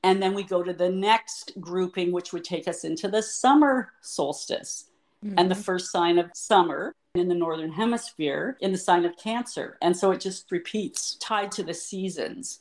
And 0.04 0.22
then 0.22 0.34
we 0.34 0.44
go 0.44 0.62
to 0.62 0.72
the 0.72 0.90
next 0.90 1.52
grouping, 1.60 2.12
which 2.12 2.32
would 2.32 2.44
take 2.44 2.68
us 2.68 2.84
into 2.84 3.08
the 3.08 3.22
summer 3.22 3.92
solstice 4.02 4.84
mm-hmm. 5.24 5.34
and 5.38 5.50
the 5.50 5.54
mm-hmm. 5.54 5.62
first 5.62 5.90
sign 5.90 6.18
of 6.18 6.30
summer 6.34 6.94
in 7.14 7.28
the 7.28 7.34
northern 7.34 7.72
hemisphere 7.72 8.56
in 8.60 8.70
the 8.70 8.78
sign 8.78 9.04
of 9.04 9.16
Cancer. 9.16 9.78
And 9.82 9.96
so 9.96 10.10
it 10.12 10.20
just 10.20 10.52
repeats, 10.52 11.16
tied 11.16 11.50
to 11.52 11.62
the 11.62 11.74
seasons. 11.74 12.60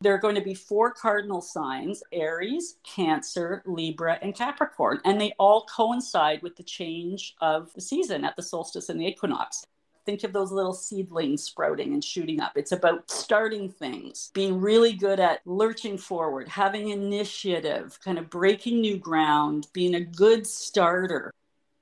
There 0.00 0.14
are 0.14 0.18
going 0.18 0.36
to 0.36 0.40
be 0.40 0.54
four 0.54 0.92
cardinal 0.92 1.40
signs 1.40 2.04
Aries, 2.12 2.76
Cancer, 2.84 3.64
Libra, 3.66 4.16
and 4.22 4.32
Capricorn. 4.32 5.00
And 5.04 5.20
they 5.20 5.32
all 5.40 5.66
coincide 5.66 6.40
with 6.40 6.54
the 6.54 6.62
change 6.62 7.34
of 7.40 7.72
the 7.74 7.80
season 7.80 8.24
at 8.24 8.36
the 8.36 8.42
solstice 8.42 8.90
and 8.90 9.00
the 9.00 9.08
equinox. 9.08 9.66
Think 10.06 10.22
of 10.22 10.32
those 10.32 10.52
little 10.52 10.72
seedlings 10.72 11.42
sprouting 11.42 11.94
and 11.94 12.02
shooting 12.02 12.40
up. 12.40 12.52
It's 12.54 12.70
about 12.70 13.10
starting 13.10 13.68
things, 13.68 14.30
being 14.34 14.60
really 14.60 14.92
good 14.92 15.18
at 15.18 15.40
lurching 15.44 15.98
forward, 15.98 16.48
having 16.48 16.90
initiative, 16.90 17.98
kind 18.02 18.18
of 18.18 18.30
breaking 18.30 18.80
new 18.80 18.98
ground, 18.98 19.66
being 19.72 19.96
a 19.96 20.00
good 20.00 20.46
starter. 20.46 21.32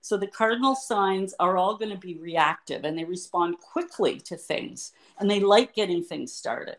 So 0.01 0.17
the 0.17 0.27
cardinal 0.27 0.75
signs 0.75 1.35
are 1.39 1.59
all 1.59 1.77
going 1.77 1.91
to 1.91 1.99
be 1.99 2.17
reactive 2.17 2.85
and 2.85 2.97
they 2.97 3.05
respond 3.05 3.59
quickly 3.61 4.21
to 4.21 4.39
things 4.39 4.93
and 5.19 5.31
they 5.31 5.41
like 5.41 5.75
getting 5.75 6.03
things 6.03 6.33
started. 6.33 6.77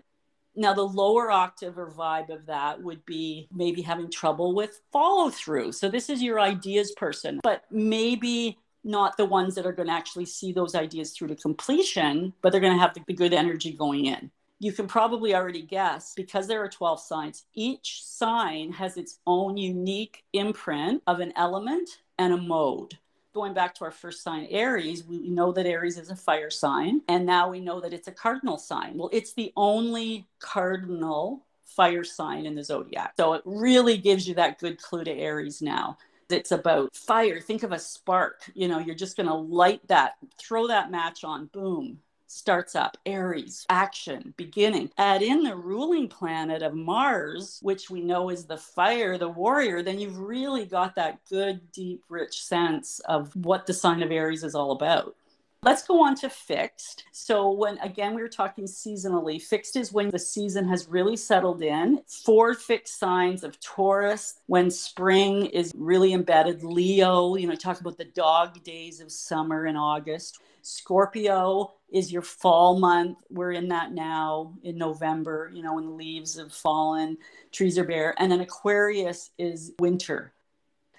Now, 0.58 0.74
the 0.74 0.82
lower 0.82 1.30
octave 1.30 1.78
or 1.78 1.92
vibe 1.92 2.30
of 2.30 2.48
that 2.48 2.82
would 2.82 3.06
be 3.06 3.48
maybe 3.54 3.84
having 3.84 4.10
trouble 4.10 4.56
with 4.56 4.82
follow 4.92 5.30
through. 5.30 5.74
So, 5.74 5.88
this 5.88 6.10
is 6.10 6.22
your 6.24 6.40
ideas 6.40 6.92
person, 6.98 7.40
but 7.44 7.64
maybe 7.70 8.58
not 8.84 9.18
the 9.18 9.26
ones 9.26 9.54
that 9.54 9.68
are 9.68 9.72
going 9.72 9.88
to 9.88 9.94
actually 9.94 10.26
see 10.26 10.52
those 10.52 10.74
ideas 10.74 11.12
through 11.12 11.28
to 11.28 11.36
completion, 11.36 12.34
but 12.42 12.52
they're 12.52 12.62
going 12.62 12.74
to 12.74 12.80
have 12.80 12.96
the, 12.96 13.14
good 13.14 13.34
energy 13.34 13.72
going 13.72 14.06
in. 14.06 14.32
You 14.60 14.72
can 14.72 14.88
probably 14.88 15.36
already 15.36 15.62
guess 15.62 16.14
because 16.16 16.48
there 16.48 16.64
are 16.64 16.70
12 16.70 17.00
signs, 17.00 17.46
each 17.54 18.04
sign 18.04 18.72
has 18.72 18.98
its 18.98 19.20
own 19.28 19.58
unique 19.58 20.24
imprint 20.34 21.04
of 21.06 21.20
an 21.20 21.34
element 21.36 21.90
and 22.18 22.34
a 22.34 22.38
mode. 22.38 22.98
Going 23.38 23.54
back 23.54 23.76
to 23.76 23.86
our 23.86 23.92
first 23.92 24.24
sign, 24.24 24.48
Aries, 24.50 25.04
we 25.04 25.20
know 25.30 25.52
that 25.52 25.68
Aries 25.68 26.00
is 26.00 26.10
a 26.10 26.16
fire 26.16 26.50
sign, 26.50 27.04
and 27.08 27.24
now 27.24 27.52
we 27.52 27.60
know 27.60 27.80
that 27.80 27.94
it's 27.94 28.08
a 28.08 28.12
cardinal 28.12 28.58
sign. 28.58 28.98
Well, 28.98 29.12
it's 29.14 29.34
the 29.34 29.54
only 29.56 30.28
cardinal 30.40 31.46
fire 31.64 32.04
sign 32.04 32.48
in 32.48 32.56
the 32.56 32.64
zodiac. 32.64 33.14
So 33.16 33.34
it 33.34 33.44
really 33.46 34.00
gives 34.00 34.28
you 34.28 34.34
that 34.34 34.58
good 34.58 34.82
clue 34.82 35.04
to 35.04 35.12
Aries 35.12 35.62
now 35.62 36.00
it's 36.30 36.52
about 36.52 36.96
fire. 36.96 37.40
Think 37.40 37.62
of 37.62 37.72
a 37.72 37.80
spark. 37.80 38.50
You 38.54 38.68
know, 38.68 38.80
you're 38.80 38.96
just 38.96 39.16
going 39.16 39.28
to 39.28 39.36
light 39.36 39.88
that, 39.88 40.16
throw 40.40 40.68
that 40.68 40.92
match 40.92 41.24
on, 41.24 41.46
boom, 41.54 42.00
starts 42.28 42.76
up. 42.76 42.98
Aries, 43.06 43.66
action, 43.70 44.34
beginning. 44.38 44.92
Add 44.98 45.22
in 45.22 45.44
the 45.44 45.56
ruling 45.56 46.08
planet 46.08 46.62
of 46.62 46.74
Mars, 46.74 47.60
which 47.62 47.90
we 47.90 48.02
know 48.02 48.30
is 48.30 48.46
the 48.46 48.58
fire, 48.58 49.18
the 49.18 49.30
warrior, 49.30 49.82
then 49.82 50.00
you've 50.00 50.20
really 50.20 50.66
got 50.66 50.96
that 50.96 51.20
good, 51.30 51.72
deep, 51.72 52.04
rich 52.10 52.44
sense 52.44 53.00
of 53.06 53.36
what 53.36 53.66
the 53.66 53.74
sign 53.74 54.04
of 54.04 54.12
Aries 54.12 54.44
is 54.44 54.56
all 54.56 54.72
about. 54.72 55.16
Let's 55.64 55.86
go 55.86 56.04
on 56.04 56.16
to 56.18 56.30
fixed. 56.30 57.06
So, 57.12 57.50
when 57.50 57.80
again 57.80 58.14
we 58.14 58.22
were 58.22 58.30
talking 58.30 58.66
seasonally, 58.66 59.42
fixed 59.42 59.76
is 59.76 59.92
when 59.92 60.12
the 60.12 60.20
season 60.20 60.68
has 60.68 60.88
really 60.88 61.18
settled 61.18 61.64
in. 61.64 62.02
Four 62.08 62.54
fixed 62.54 63.00
signs 63.00 63.44
of 63.44 63.60
Taurus, 63.60 64.36
when 64.46 64.70
spring 64.70 65.48
is 65.48 65.74
really 65.76 66.14
embedded. 66.14 66.64
Leo, 66.64 67.36
you 67.36 67.48
know, 67.48 67.56
talk 67.56 67.82
about 67.82 67.98
the 67.98 68.06
dog 68.06 68.64
days 68.64 69.02
of 69.02 69.12
summer 69.12 69.66
in 69.66 69.76
August. 69.76 70.40
Scorpio 70.68 71.74
is 71.90 72.12
your 72.12 72.22
fall 72.22 72.78
month. 72.78 73.18
We're 73.30 73.54
in 73.54 73.70
that 73.70 73.94
now 73.94 74.54
in 74.64 74.78
November, 74.78 75.50
you 75.54 75.64
know, 75.64 75.76
when 75.76 75.86
the 75.86 75.92
leaves 75.92 76.38
have 76.38 76.52
fallen, 76.52 77.18
trees 77.52 77.78
are 77.78 77.86
bare. 77.86 78.14
And 78.20 78.32
then 78.32 78.42
Aquarius 78.42 79.32
is 79.38 79.72
winter. 79.80 80.34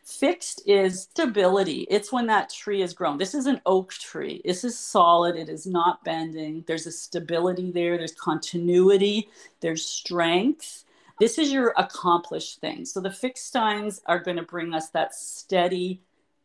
Fixed 0.02 0.62
is 0.66 1.02
stability. 1.02 1.86
It's 1.90 2.10
when 2.10 2.26
that 2.28 2.48
tree 2.48 2.80
is 2.80 2.94
grown. 2.94 3.18
This 3.18 3.34
is 3.34 3.44
an 3.44 3.60
oak 3.66 3.92
tree. 3.92 4.40
This 4.42 4.64
is 4.64 4.78
solid. 4.78 5.36
It 5.36 5.50
is 5.50 5.66
not 5.66 6.02
bending. 6.02 6.64
There's 6.66 6.86
a 6.86 6.92
stability 6.92 7.70
there. 7.70 7.98
There's 7.98 8.14
continuity. 8.14 9.28
There's 9.60 9.84
strength. 9.84 10.84
This 11.20 11.36
is 11.36 11.52
your 11.52 11.74
accomplished 11.76 12.60
thing. 12.60 12.86
So 12.86 13.00
the 13.00 13.10
fixed 13.10 13.52
signs 13.52 14.00
are 14.06 14.18
going 14.18 14.38
to 14.38 14.44
bring 14.44 14.72
us 14.72 14.88
that 14.90 15.14
steady 15.14 16.00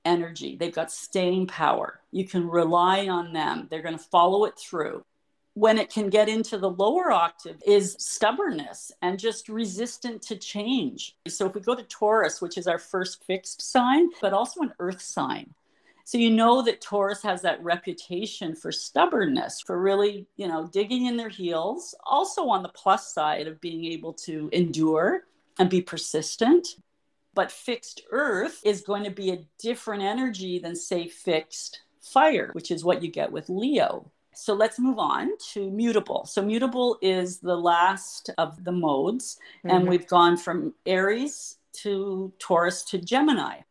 energy. 0.06 0.56
They've 0.56 0.74
got 0.74 0.92
staying 0.92 1.48
power. 1.48 2.00
You 2.12 2.28
can 2.28 2.50
rely 2.50 3.08
on 3.08 3.34
them. 3.34 3.68
They're 3.70 3.82
going 3.82 3.98
to 3.98 4.04
follow 4.04 4.46
it 4.46 4.58
through. 4.58 5.04
When 5.56 5.78
it 5.78 5.92
can 5.92 6.10
get 6.10 6.30
into 6.30 6.58
the 6.58 6.70
lower 6.70 7.12
octave 7.12 7.62
is 7.66 7.96
stubbornness 8.00 8.92
and 9.04 9.20
just 9.20 9.50
resistant 9.50 10.24
to 10.24 10.36
change. 10.36 11.16
So 11.28 11.46
if 11.46 11.54
we 11.54 11.62
go 11.62 11.76
to 11.76 11.84
Taurus, 11.84 12.42
which 12.42 12.58
is 12.58 12.66
our 12.66 12.80
first 12.80 13.24
fixed 13.24 13.62
sign, 13.62 14.10
but 14.20 14.34
also 14.34 14.62
an 14.62 14.74
earth 14.80 15.02
sign. 15.02 15.54
So 16.06 16.18
you 16.18 16.32
know 16.32 16.62
that 16.64 16.82
Taurus 16.82 17.22
has 17.22 17.42
that 17.44 17.64
reputation 17.64 18.56
for 18.56 18.72
stubbornness, 18.72 19.62
for 19.62 19.80
really, 19.80 20.28
you 20.36 20.48
know, 20.48 20.68
digging 20.68 21.06
in 21.06 21.18
their 21.18 21.30
heels, 21.30 21.96
also 22.04 22.48
on 22.50 22.62
the 22.62 22.70
plus 22.70 23.14
side 23.14 23.48
of 23.48 23.62
being 23.62 23.86
able 23.86 24.14
to 24.14 24.50
endure 24.52 25.26
and 25.60 25.70
be 25.70 25.82
persistent. 25.82 26.68
But 27.34 27.52
fixed 27.52 28.02
earth 28.12 28.62
is 28.64 28.82
going 28.82 29.04
to 29.06 29.10
be 29.10 29.32
a 29.32 29.46
different 29.60 30.04
energy 30.04 30.60
than, 30.60 30.76
say, 30.76 31.08
fixed 31.08 31.82
fire, 32.02 32.52
which 32.54 32.70
is 32.70 32.84
what 32.84 33.02
you 33.02 33.10
get 33.10 33.32
with 33.32 33.50
Leo. 33.50 34.12
So 34.36 34.54
let's 34.54 34.80
move 34.80 35.00
on 35.00 35.32
to 35.54 35.70
mutable. 35.70 36.26
So 36.26 36.42
mutable 36.42 36.98
is 37.02 37.40
the 37.40 37.56
last 37.56 38.30
of 38.38 38.64
the 38.64 38.72
modes, 38.72 39.38
mm-hmm. 39.60 39.76
and 39.76 39.88
we've 39.88 40.08
gone 40.08 40.38
from 40.38 40.74
Aries 40.86 41.58
to 41.82 42.34
Taurus 42.40 42.84
to 42.86 43.00
Gemini. 43.00 43.62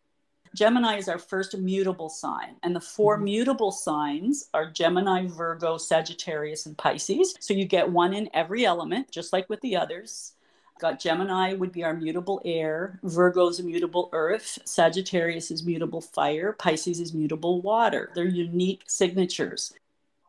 Gemini 0.55 0.99
is 0.99 1.09
our 1.09 1.19
first 1.19 1.57
mutable 1.57 2.11
sign, 2.11 2.57
and 2.63 2.77
the 2.77 2.81
4 2.81 3.17
mm-hmm. 3.17 3.25
mutable 3.25 3.73
signs 3.73 4.51
are 4.53 4.71
Gemini, 4.71 5.27
Virgo, 5.27 5.79
Sagittarius, 5.79 6.67
and 6.67 6.77
Pisces. 6.77 7.35
So 7.41 7.55
you 7.55 7.65
get 7.65 7.91
one 7.91 8.13
in 8.13 8.29
every 8.35 8.67
element, 8.67 9.11
just 9.11 9.33
like 9.33 9.49
with 9.49 9.61
the 9.63 9.77
others. 9.77 10.35
Got 10.83 10.99
Gemini 10.99 11.55
would 11.55 11.71
be 11.71 11.85
our 11.85 11.95
mutable 11.95 12.43
air, 12.45 12.99
Virgo's 13.05 13.63
mutable 13.63 14.09
earth, 14.13 14.59
Sagittarius 14.65 15.53
is 15.53 15.65
mutable 15.65 16.01
fire, 16.01 16.53
Pisces 16.53 16.99
is 16.99 17.15
mutable 17.15 17.63
water. 17.63 18.11
They're 18.17 18.25
unique 18.25 18.83
signatures 18.89 19.73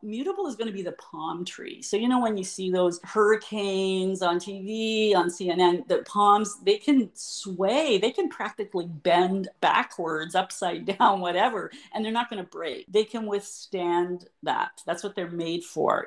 mutable 0.04 0.46
is 0.46 0.54
going 0.54 0.68
to 0.68 0.72
be 0.72 0.82
the 0.82 0.92
palm 0.92 1.44
tree. 1.44 1.80
So, 1.80 1.96
you 1.96 2.08
know, 2.08 2.20
when 2.20 2.36
you 2.36 2.44
see 2.44 2.70
those 2.70 3.00
hurricanes 3.02 4.22
on 4.22 4.38
TV, 4.38 5.16
on 5.16 5.30
CNN, 5.30 5.88
the 5.88 6.04
palms, 6.06 6.58
they 6.62 6.76
can 6.76 7.10
sway, 7.14 7.98
they 7.98 8.10
can 8.10 8.28
practically 8.28 8.86
bend 8.86 9.48
backwards, 9.60 10.34
upside 10.34 10.84
down, 10.98 11.20
whatever, 11.20 11.70
and 11.94 12.04
they're 12.04 12.12
not 12.12 12.30
going 12.30 12.44
to 12.44 12.50
break. 12.50 12.84
They 12.88 13.04
can 13.04 13.26
withstand 13.26 14.26
that. 14.42 14.82
That's 14.86 15.02
what 15.02 15.16
they're 15.16 15.30
made 15.30 15.64
for. 15.64 16.06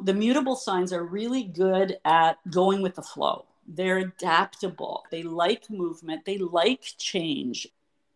The 0.00 0.14
mutable 0.14 0.56
signs 0.56 0.92
are 0.92 1.04
really 1.04 1.42
good 1.44 1.98
at 2.04 2.38
going 2.48 2.80
with 2.80 2.94
the 2.94 3.02
flow. 3.02 3.46
They're 3.66 3.98
adaptable. 3.98 5.04
They 5.10 5.22
like 5.22 5.70
movement. 5.70 6.24
They 6.24 6.38
like 6.38 6.82
change. 6.98 7.68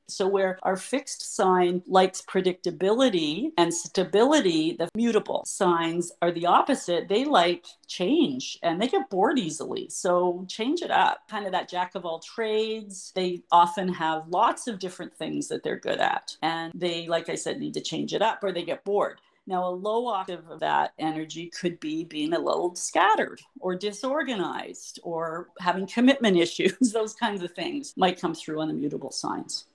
So, 0.09 0.29
where 0.29 0.59
our 0.63 0.77
fixed 0.77 1.35
sign 1.35 1.83
likes 1.87 2.23
predictability 2.23 3.51
and 3.59 3.75
stability, 3.75 4.77
the 4.79 4.89
mutable 4.95 5.43
signs 5.47 6.13
are 6.23 6.31
the 6.31 6.47
opposite. 6.47 7.09
They 7.09 7.25
like 7.25 7.67
change 7.89 8.59
and 8.63 8.81
they 8.81 8.87
get 8.87 9.11
bored 9.11 9.39
easily. 9.39 9.89
So, 9.89 10.45
change 10.49 10.83
it 10.83 10.93
up. 10.93 11.29
Kind 11.29 11.45
of 11.45 11.53
that 11.53 11.69
jack 11.69 11.97
of 11.97 12.05
all 12.05 12.21
trades. 12.21 13.13
They 13.17 13.43
often 13.51 13.89
have 13.89 14.29
lots 14.29 14.69
of 14.69 14.79
different 14.79 15.13
things 15.17 15.49
that 15.49 15.65
they're 15.65 15.81
good 15.81 15.99
at. 15.99 16.37
And 16.41 16.73
they, 16.75 17.09
like 17.09 17.29
I 17.29 17.35
said, 17.35 17.59
need 17.59 17.75
to 17.75 17.81
change 17.81 18.15
it 18.15 18.23
up 18.23 18.45
or 18.45 18.53
they 18.53 18.65
get 18.65 18.85
bored. 18.85 19.21
Now, 19.49 19.69
a 19.69 19.71
low 19.71 20.07
octave 20.09 20.51
of 20.51 20.61
that 20.61 20.93
energy 20.99 21.51
could 21.51 21.79
be 21.79 22.05
being 22.05 22.33
a 22.33 22.39
little 22.39 22.75
scattered 22.75 23.41
or 23.61 23.77
disorganized 23.77 24.99
or 25.05 25.51
having 25.61 25.87
commitment 25.87 26.37
issues. 26.47 26.93
Those 26.93 27.15
kinds 27.15 27.43
of 27.43 27.53
things 27.53 27.95
might 27.97 28.21
come 28.21 28.35
through 28.35 28.61
on 28.61 28.69
the 28.69 28.75
mutable 28.75 29.13
signs. 29.13 29.67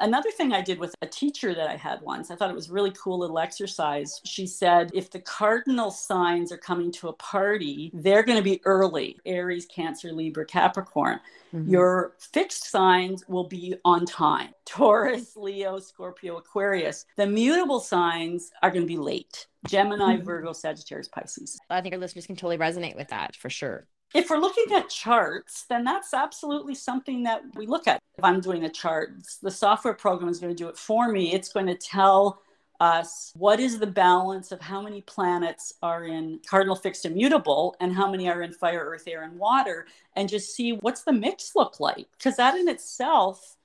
Another 0.00 0.30
thing 0.30 0.52
I 0.52 0.62
did 0.62 0.78
with 0.78 0.94
a 1.02 1.06
teacher 1.06 1.54
that 1.54 1.68
I 1.68 1.76
had 1.76 2.00
once, 2.00 2.30
I 2.30 2.36
thought 2.36 2.50
it 2.50 2.56
was 2.56 2.70
really 2.70 2.92
cool 2.92 3.18
little 3.18 3.38
exercise. 3.38 4.20
She 4.24 4.46
said, 4.46 4.90
if 4.94 5.10
the 5.10 5.20
cardinal 5.20 5.90
signs 5.90 6.50
are 6.50 6.56
coming 6.56 6.90
to 6.92 7.08
a 7.08 7.12
party, 7.14 7.90
they're 7.92 8.22
going 8.22 8.38
to 8.38 8.44
be 8.44 8.60
early 8.64 9.18
Aries, 9.26 9.66
Cancer, 9.66 10.12
Libra, 10.12 10.46
Capricorn. 10.46 11.20
Mm-hmm. 11.54 11.70
Your 11.70 12.14
fixed 12.18 12.70
signs 12.70 13.28
will 13.28 13.46
be 13.46 13.74
on 13.84 14.06
time 14.06 14.50
Taurus, 14.64 15.36
Leo, 15.36 15.78
Scorpio, 15.78 16.36
Aquarius. 16.38 17.04
The 17.16 17.26
mutable 17.26 17.80
signs 17.80 18.52
are 18.62 18.70
going 18.70 18.82
to 18.82 18.88
be 18.88 18.98
late 18.98 19.46
Gemini, 19.68 20.14
mm-hmm. 20.14 20.24
Virgo, 20.24 20.52
Sagittarius, 20.52 21.08
Pisces. 21.08 21.58
I 21.68 21.80
think 21.80 21.94
our 21.94 22.00
listeners 22.00 22.26
can 22.26 22.36
totally 22.36 22.56
resonate 22.56 22.96
with 22.96 23.08
that 23.08 23.36
for 23.36 23.50
sure 23.50 23.86
if 24.14 24.28
we're 24.28 24.38
looking 24.38 24.74
at 24.74 24.88
charts, 24.88 25.64
then 25.68 25.84
that's 25.84 26.12
absolutely 26.12 26.74
something 26.74 27.22
that 27.24 27.42
we 27.54 27.66
look 27.66 27.86
at. 27.86 28.00
If 28.18 28.24
I'm 28.24 28.40
doing 28.40 28.64
a 28.64 28.68
chart, 28.68 29.14
the 29.42 29.50
software 29.50 29.94
program 29.94 30.28
is 30.28 30.38
going 30.38 30.54
to 30.54 30.62
do 30.62 30.68
it 30.68 30.76
for 30.76 31.08
me. 31.08 31.32
It's 31.32 31.52
going 31.52 31.66
to 31.66 31.76
tell 31.76 32.42
us 32.80 33.32
what 33.36 33.60
is 33.60 33.78
the 33.78 33.86
balance 33.86 34.52
of 34.52 34.60
how 34.60 34.80
many 34.80 35.02
planets 35.02 35.74
are 35.82 36.04
in 36.04 36.40
cardinal 36.48 36.74
fixed 36.74 37.04
immutable 37.04 37.76
and 37.78 37.94
how 37.94 38.10
many 38.10 38.28
are 38.28 38.42
in 38.42 38.52
fire, 38.52 38.82
earth, 38.84 39.04
air, 39.06 39.22
and 39.22 39.38
water, 39.38 39.86
and 40.16 40.28
just 40.28 40.54
see 40.54 40.72
what's 40.72 41.02
the 41.02 41.12
mix 41.12 41.52
look 41.54 41.78
like. 41.78 42.08
Because 42.16 42.36
that 42.36 42.56
in 42.56 42.68
itself 42.68 43.56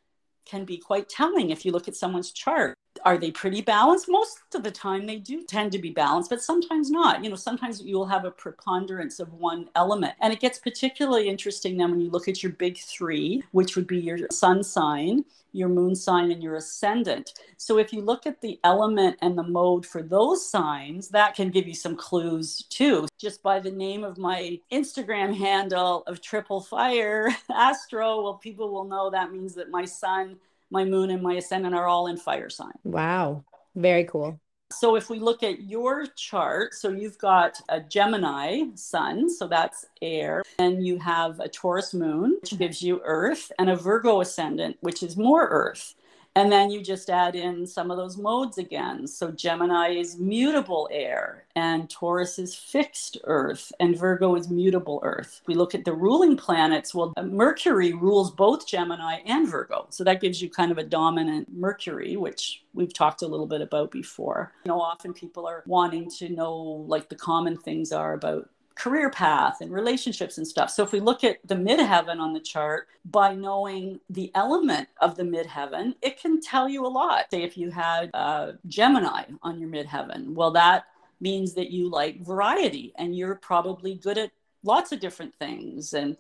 can 0.46 0.66
be 0.66 0.78
quite 0.78 1.10
telling 1.10 1.50
if 1.50 1.66
you 1.66 1.72
look 1.72 1.88
at 1.88 1.96
someone's 1.96 2.32
chart. 2.32 2.76
Are 3.06 3.20
they 3.20 3.30
pretty 3.30 3.62
balanced? 3.62 4.10
Most 4.10 4.40
of 4.56 4.64
the 4.64 4.72
time 4.72 5.06
they 5.06 5.18
do 5.18 5.44
tend 5.44 5.72
to 5.74 5.80
be 5.80 5.92
balanced, 5.92 6.32
but 6.32 6.42
sometimes 6.42 6.90
not. 6.90 7.24
You 7.24 7.30
know, 7.30 7.36
sometimes 7.36 7.82
you'll 7.82 8.08
have 8.08 8.26
a 8.26 8.32
preponderance 8.32 9.20
of 9.20 9.32
one 9.34 9.70
element. 9.76 10.16
And 10.22 10.34
it 10.34 10.40
gets 10.40 10.58
particularly 10.58 11.30
interesting 11.30 11.78
then 11.78 11.92
when 11.92 12.02
you 12.02 12.10
look 12.10 12.28
at 12.28 12.42
your 12.42 12.54
big 12.54 12.80
three, 12.80 13.44
which 13.52 13.76
would 13.76 13.86
be 13.86 14.00
your 14.00 14.18
sun 14.32 14.64
sign, 14.64 15.24
your 15.56 15.70
moon 15.70 15.96
sign 15.96 16.32
and 16.32 16.42
your 16.42 16.56
ascendant. 16.56 17.34
So 17.58 17.78
if 17.78 17.94
you 17.94 18.02
look 18.02 18.26
at 18.26 18.42
the 18.42 18.60
element 18.64 19.18
and 19.22 19.38
the 19.38 19.44
mode 19.44 19.86
for 19.86 20.02
those 20.02 20.50
signs, 20.50 21.08
that 21.10 21.36
can 21.36 21.50
give 21.50 21.68
you 21.68 21.76
some 21.76 21.96
clues 21.96 22.64
too. 22.70 23.08
Just 23.20 23.44
by 23.44 23.60
the 23.60 23.72
name 23.72 24.04
of 24.04 24.18
my 24.18 24.60
Instagram 24.72 25.36
handle 25.36 26.04
of 26.08 26.22
Triple 26.22 26.60
Fire 26.60 27.30
Astro, 27.54 28.24
well, 28.24 28.34
people 28.34 28.74
will 28.74 28.84
know 28.84 29.10
that 29.10 29.32
means 29.32 29.54
that 29.56 29.70
my 29.70 29.86
sun, 29.86 30.38
my 30.76 30.86
moon, 30.86 31.10
and 31.10 31.24
my 31.24 31.36
ascendant 31.36 31.74
are 31.74 31.88
all 31.88 32.08
in 32.08 32.18
fire 32.18 32.50
sign. 32.50 32.78
Wow. 32.84 33.44
Very 33.76 34.04
cool. 34.04 34.40
So 34.72 34.96
if 34.96 35.10
we 35.10 35.20
look 35.20 35.44
at 35.44 35.64
your 35.64 36.08
chart, 36.18 36.74
so 36.74 36.90
you've 36.90 37.18
got 37.18 37.62
a 37.70 37.80
Gemini 37.80 38.64
sun, 38.76 39.30
so 39.30 39.48
that's 39.48 39.86
air, 40.02 40.44
and 40.60 40.86
you 40.86 40.98
have 41.00 41.40
a 41.40 41.48
Taurus 41.48 41.94
moon, 41.94 42.38
which 42.42 42.58
gives 42.58 42.82
you 42.82 43.02
earth, 43.06 43.52
and 43.60 43.70
a 43.70 43.76
Virgo 43.76 44.22
ascendant, 44.22 44.78
which 44.82 45.02
is 45.04 45.16
more 45.16 45.48
earth. 45.48 45.96
And 46.38 46.52
then 46.52 46.70
you 46.70 46.82
just 46.82 47.10
add 47.10 47.36
in 47.36 47.66
some 47.66 47.90
of 47.90 47.98
those 47.98 48.18
modes 48.18 48.58
again. 48.58 49.08
So 49.08 49.32
Gemini 49.32 49.92
is 49.92 50.20
mutable 50.20 50.90
air, 50.92 51.46
and 51.56 51.90
Taurus 51.90 52.38
is 52.38 52.54
fixed 52.54 53.18
earth, 53.24 53.72
and 53.80 53.98
Virgo 53.98 54.36
is 54.36 54.50
mutable 54.50 55.00
earth. 55.04 55.42
We 55.48 55.56
look 55.56 55.74
at 55.74 55.86
the 55.86 55.94
ruling 55.94 56.36
planets. 56.36 56.94
Well, 56.94 57.14
uh, 57.16 57.24
Mercury 57.24 57.94
rules 57.94 58.32
both 58.32 58.68
Gemini 58.68 59.20
and 59.26 59.48
Virgo. 59.48 59.88
So 59.92 60.04
that 60.04 60.20
gives 60.20 60.42
you 60.42 60.50
kind 60.50 60.74
of 60.74 60.78
a 60.78 60.84
dominant 60.84 61.48
Mercury, 61.54 62.18
which 62.18 62.64
we've 62.74 62.94
talked 62.94 63.22
a 63.22 63.28
little 63.28 63.48
bit 63.48 63.62
about 63.62 63.92
before. 63.92 64.52
You 64.66 64.70
know, 64.74 64.82
often 64.82 65.14
people 65.14 65.48
are 65.48 65.64
wanting 65.66 66.12
to 66.18 66.28
know 66.28 66.54
like 66.54 67.08
the 67.08 67.16
common 67.16 67.56
things 67.56 67.94
are 67.94 68.14
about 68.14 68.50
career 68.76 69.10
path 69.10 69.62
and 69.62 69.72
relationships 69.72 70.38
and 70.38 70.48
stuff. 70.48 70.70
So 70.70 70.84
if 70.84 70.92
we 70.92 71.00
look 71.00 71.24
at 71.24 71.38
the 71.46 71.56
midheaven 71.56 72.20
on 72.20 72.34
the 72.34 72.40
chart, 72.40 72.88
by 73.06 73.34
knowing 73.34 74.00
the 74.10 74.32
element 74.36 74.90
of 75.02 75.16
the 75.16 75.24
midheaven, 75.24 75.96
it 76.02 76.20
can 76.20 76.42
tell 76.42 76.68
you 76.68 76.86
a 76.86 76.88
lot. 76.88 77.26
Say 77.32 77.44
if 77.44 77.58
you 77.58 77.72
had 77.72 78.12
uh, 78.14 78.54
Gemini 78.68 79.24
on 79.42 79.60
your 79.60 79.70
midheaven, 79.70 80.34
well, 80.34 80.52
that 80.52 80.86
means 81.22 81.54
that 81.54 81.72
you 81.72 81.90
like 81.90 82.26
variety 82.26 82.94
and 82.98 83.16
you're 83.16 83.36
probably 83.36 83.96
good 83.96 84.18
at 84.18 84.32
lots 84.64 84.92
of 84.92 85.00
different 85.00 85.34
things. 85.36 85.94
And 85.94 86.18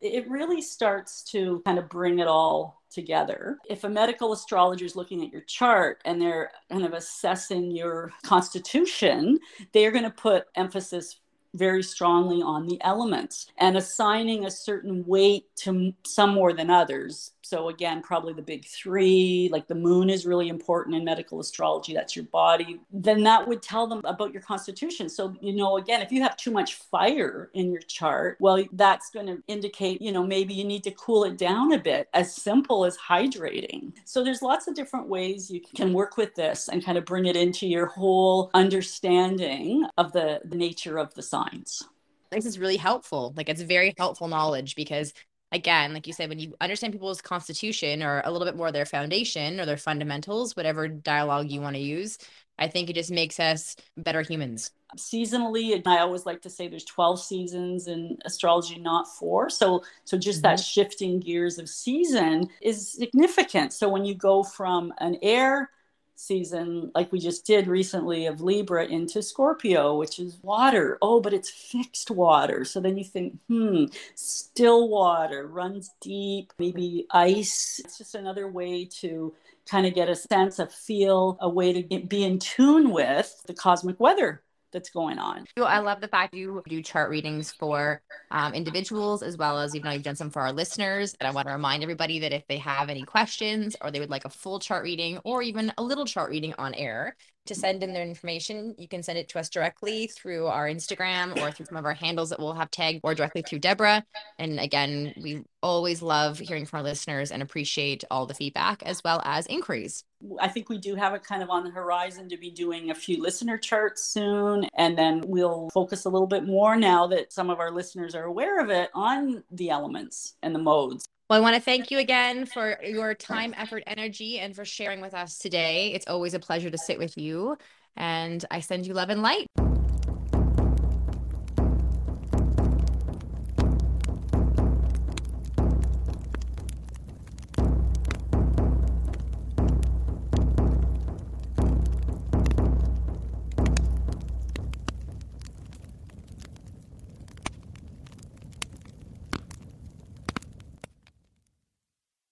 it 0.00 0.28
really 0.28 0.62
starts 0.62 1.24
to 1.32 1.62
kind 1.64 1.78
of 1.78 1.88
bring 1.88 2.18
it 2.18 2.28
all 2.28 2.82
together. 2.90 3.58
If 3.68 3.84
a 3.84 3.88
medical 3.88 4.32
astrologer 4.32 4.84
is 4.84 4.94
looking 4.94 5.24
at 5.24 5.32
your 5.32 5.42
chart 5.42 6.00
and 6.04 6.20
they're 6.20 6.50
kind 6.70 6.84
of 6.84 6.92
assessing 6.92 7.70
your 7.70 8.12
constitution, 8.24 9.38
they're 9.72 9.90
going 9.90 10.04
to 10.04 10.10
put 10.10 10.46
emphasis 10.54 11.18
very 11.54 11.82
strongly 11.82 12.42
on 12.42 12.66
the 12.66 12.78
elements 12.82 13.46
and 13.58 13.76
assigning 13.76 14.44
a 14.44 14.50
certain 14.50 15.04
weight 15.06 15.44
to 15.56 15.94
some 16.04 16.34
more 16.34 16.52
than 16.52 16.70
others. 16.70 17.32
So, 17.46 17.68
again, 17.68 18.02
probably 18.02 18.32
the 18.32 18.42
big 18.42 18.66
three, 18.66 19.48
like 19.52 19.68
the 19.68 19.74
moon 19.76 20.10
is 20.10 20.26
really 20.26 20.48
important 20.48 20.96
in 20.96 21.04
medical 21.04 21.38
astrology, 21.38 21.94
that's 21.94 22.16
your 22.16 22.24
body. 22.24 22.80
Then 22.92 23.22
that 23.22 23.46
would 23.46 23.62
tell 23.62 23.86
them 23.86 24.00
about 24.04 24.32
your 24.32 24.42
constitution. 24.42 25.08
So, 25.08 25.36
you 25.40 25.54
know, 25.54 25.76
again, 25.76 26.02
if 26.02 26.10
you 26.10 26.22
have 26.22 26.36
too 26.36 26.50
much 26.50 26.74
fire 26.74 27.50
in 27.54 27.70
your 27.70 27.82
chart, 27.82 28.36
well, 28.40 28.64
that's 28.72 29.10
going 29.10 29.26
to 29.26 29.40
indicate, 29.46 30.02
you 30.02 30.10
know, 30.10 30.26
maybe 30.26 30.54
you 30.54 30.64
need 30.64 30.82
to 30.84 30.90
cool 30.90 31.22
it 31.22 31.38
down 31.38 31.72
a 31.72 31.78
bit, 31.78 32.08
as 32.14 32.34
simple 32.34 32.84
as 32.84 32.98
hydrating. 32.98 33.92
So, 34.04 34.24
there's 34.24 34.42
lots 34.42 34.66
of 34.66 34.74
different 34.74 35.08
ways 35.08 35.48
you 35.48 35.60
can 35.60 35.92
work 35.92 36.16
with 36.16 36.34
this 36.34 36.68
and 36.68 36.84
kind 36.84 36.98
of 36.98 37.04
bring 37.04 37.26
it 37.26 37.36
into 37.36 37.68
your 37.68 37.86
whole 37.86 38.50
understanding 38.54 39.86
of 39.98 40.10
the, 40.10 40.40
the 40.44 40.56
nature 40.56 40.98
of 40.98 41.14
the 41.14 41.22
signs. 41.22 41.84
This 42.32 42.44
is 42.44 42.58
really 42.58 42.76
helpful. 42.76 43.32
Like, 43.36 43.48
it's 43.48 43.62
very 43.62 43.94
helpful 43.96 44.26
knowledge 44.26 44.74
because 44.74 45.12
again, 45.52 45.94
like 45.94 46.06
you 46.06 46.12
said, 46.12 46.28
when 46.28 46.38
you 46.38 46.54
understand 46.60 46.92
people's 46.92 47.20
constitution 47.20 48.02
or 48.02 48.22
a 48.24 48.30
little 48.30 48.46
bit 48.46 48.56
more 48.56 48.72
their 48.72 48.84
foundation 48.84 49.60
or 49.60 49.66
their 49.66 49.76
fundamentals, 49.76 50.56
whatever 50.56 50.88
dialogue 50.88 51.50
you 51.50 51.60
want 51.60 51.76
to 51.76 51.82
use, 51.82 52.18
I 52.58 52.68
think 52.68 52.88
it 52.88 52.94
just 52.94 53.10
makes 53.10 53.38
us 53.38 53.76
better 53.96 54.22
humans. 54.22 54.70
Seasonally, 54.96 55.82
I 55.86 55.98
always 55.98 56.24
like 56.24 56.40
to 56.42 56.50
say 56.50 56.68
there's 56.68 56.84
12 56.84 57.20
seasons 57.20 57.86
in 57.86 58.16
astrology, 58.24 58.78
not 58.78 59.06
four. 59.18 59.50
So, 59.50 59.82
so 60.04 60.16
just 60.16 60.38
mm-hmm. 60.38 60.50
that 60.50 60.60
shifting 60.60 61.20
gears 61.20 61.58
of 61.58 61.68
season 61.68 62.48
is 62.62 62.92
significant. 62.92 63.72
So 63.72 63.88
when 63.88 64.04
you 64.04 64.14
go 64.14 64.42
from 64.42 64.92
an 64.98 65.18
air 65.22 65.70
season, 66.16 66.90
like 66.94 67.12
we 67.12 67.18
just 67.18 67.46
did 67.46 67.68
recently 67.68 68.26
of 68.26 68.40
Libra 68.40 68.86
into 68.86 69.22
Scorpio, 69.22 69.96
which 69.96 70.18
is 70.18 70.38
water. 70.42 70.98
Oh, 71.00 71.20
but 71.20 71.32
it's 71.32 71.50
fixed 71.50 72.10
water. 72.10 72.64
So 72.64 72.80
then 72.80 72.98
you 72.98 73.04
think, 73.04 73.38
hmm, 73.48 73.84
still 74.14 74.88
water 74.88 75.46
runs 75.46 75.90
deep, 76.00 76.52
maybe 76.58 77.06
ice. 77.10 77.80
It's 77.84 77.98
just 77.98 78.14
another 78.14 78.48
way 78.48 78.86
to 79.00 79.34
kind 79.68 79.86
of 79.86 79.94
get 79.94 80.08
a 80.08 80.16
sense, 80.16 80.58
a 80.58 80.66
feel, 80.66 81.38
a 81.40 81.48
way 81.48 81.72
to 81.72 81.82
get, 81.82 82.08
be 82.08 82.24
in 82.24 82.38
tune 82.38 82.90
with 82.90 83.42
the 83.46 83.54
cosmic 83.54 83.98
weather 84.00 84.42
that's 84.76 84.90
going 84.90 85.18
on. 85.18 85.46
I 85.56 85.78
love 85.78 86.02
the 86.02 86.08
fact 86.08 86.34
you 86.34 86.62
do 86.68 86.82
chart 86.82 87.08
readings 87.08 87.50
for 87.50 88.02
um, 88.30 88.52
individuals 88.52 89.22
as 89.22 89.38
well 89.38 89.58
as 89.58 89.74
even 89.74 89.88
though 89.88 89.94
you've 89.94 90.02
done 90.02 90.16
some 90.16 90.28
for 90.28 90.42
our 90.42 90.52
listeners. 90.52 91.16
And 91.18 91.26
I 91.26 91.30
want 91.30 91.48
to 91.48 91.54
remind 91.54 91.82
everybody 91.82 92.18
that 92.18 92.32
if 92.32 92.46
they 92.46 92.58
have 92.58 92.90
any 92.90 93.02
questions 93.02 93.74
or 93.80 93.90
they 93.90 94.00
would 94.00 94.10
like 94.10 94.26
a 94.26 94.30
full 94.30 94.58
chart 94.58 94.84
reading 94.84 95.18
or 95.24 95.40
even 95.40 95.72
a 95.78 95.82
little 95.82 96.04
chart 96.04 96.30
reading 96.30 96.52
on 96.58 96.74
air, 96.74 97.16
to 97.46 97.54
send 97.54 97.82
in 97.82 97.92
their 97.92 98.02
information, 98.02 98.74
you 98.78 98.88
can 98.88 99.02
send 99.02 99.18
it 99.18 99.28
to 99.30 99.38
us 99.38 99.48
directly 99.48 100.06
through 100.06 100.46
our 100.46 100.68
Instagram 100.68 101.40
or 101.40 101.50
through 101.50 101.66
some 101.66 101.76
of 101.76 101.84
our 101.84 101.94
handles 101.94 102.30
that 102.30 102.38
we'll 102.38 102.54
have 102.54 102.70
tagged 102.70 103.00
or 103.02 103.14
directly 103.14 103.42
through 103.42 103.60
Debra. 103.60 104.04
And 104.38 104.60
again, 104.60 105.14
we 105.20 105.44
always 105.62 106.02
love 106.02 106.38
hearing 106.38 106.66
from 106.66 106.78
our 106.78 106.82
listeners 106.82 107.30
and 107.30 107.42
appreciate 107.42 108.04
all 108.10 108.26
the 108.26 108.34
feedback 108.34 108.82
as 108.82 109.02
well 109.04 109.20
as 109.24 109.46
inquiries. 109.46 110.04
I 110.40 110.48
think 110.48 110.68
we 110.68 110.78
do 110.78 110.94
have 110.94 111.14
it 111.14 111.24
kind 111.24 111.42
of 111.42 111.50
on 111.50 111.64
the 111.64 111.70
horizon 111.70 112.28
to 112.30 112.36
be 112.36 112.50
doing 112.50 112.90
a 112.90 112.94
few 112.94 113.20
listener 113.22 113.58
charts 113.58 114.02
soon. 114.02 114.66
And 114.76 114.96
then 114.96 115.22
we'll 115.26 115.68
focus 115.74 116.04
a 116.04 116.08
little 116.08 116.26
bit 116.26 116.44
more 116.44 116.76
now 116.76 117.06
that 117.08 117.32
some 117.32 117.50
of 117.50 117.60
our 117.60 117.70
listeners 117.70 118.14
are 118.14 118.24
aware 118.24 118.60
of 118.60 118.70
it 118.70 118.90
on 118.94 119.42
the 119.50 119.70
elements 119.70 120.36
and 120.42 120.54
the 120.54 120.58
modes. 120.58 121.08
Well, 121.28 121.40
I 121.40 121.42
want 121.42 121.56
to 121.56 121.60
thank 121.60 121.90
you 121.90 121.98
again 121.98 122.46
for 122.46 122.78
your 122.84 123.12
time, 123.12 123.52
effort, 123.56 123.82
energy, 123.88 124.38
and 124.38 124.54
for 124.54 124.64
sharing 124.64 125.00
with 125.00 125.12
us 125.12 125.38
today. 125.38 125.92
It's 125.92 126.06
always 126.06 126.34
a 126.34 126.38
pleasure 126.38 126.70
to 126.70 126.78
sit 126.78 127.00
with 127.00 127.18
you. 127.18 127.56
And 127.96 128.44
I 128.48 128.60
send 128.60 128.86
you 128.86 128.94
love 128.94 129.10
and 129.10 129.22
light. 129.22 129.48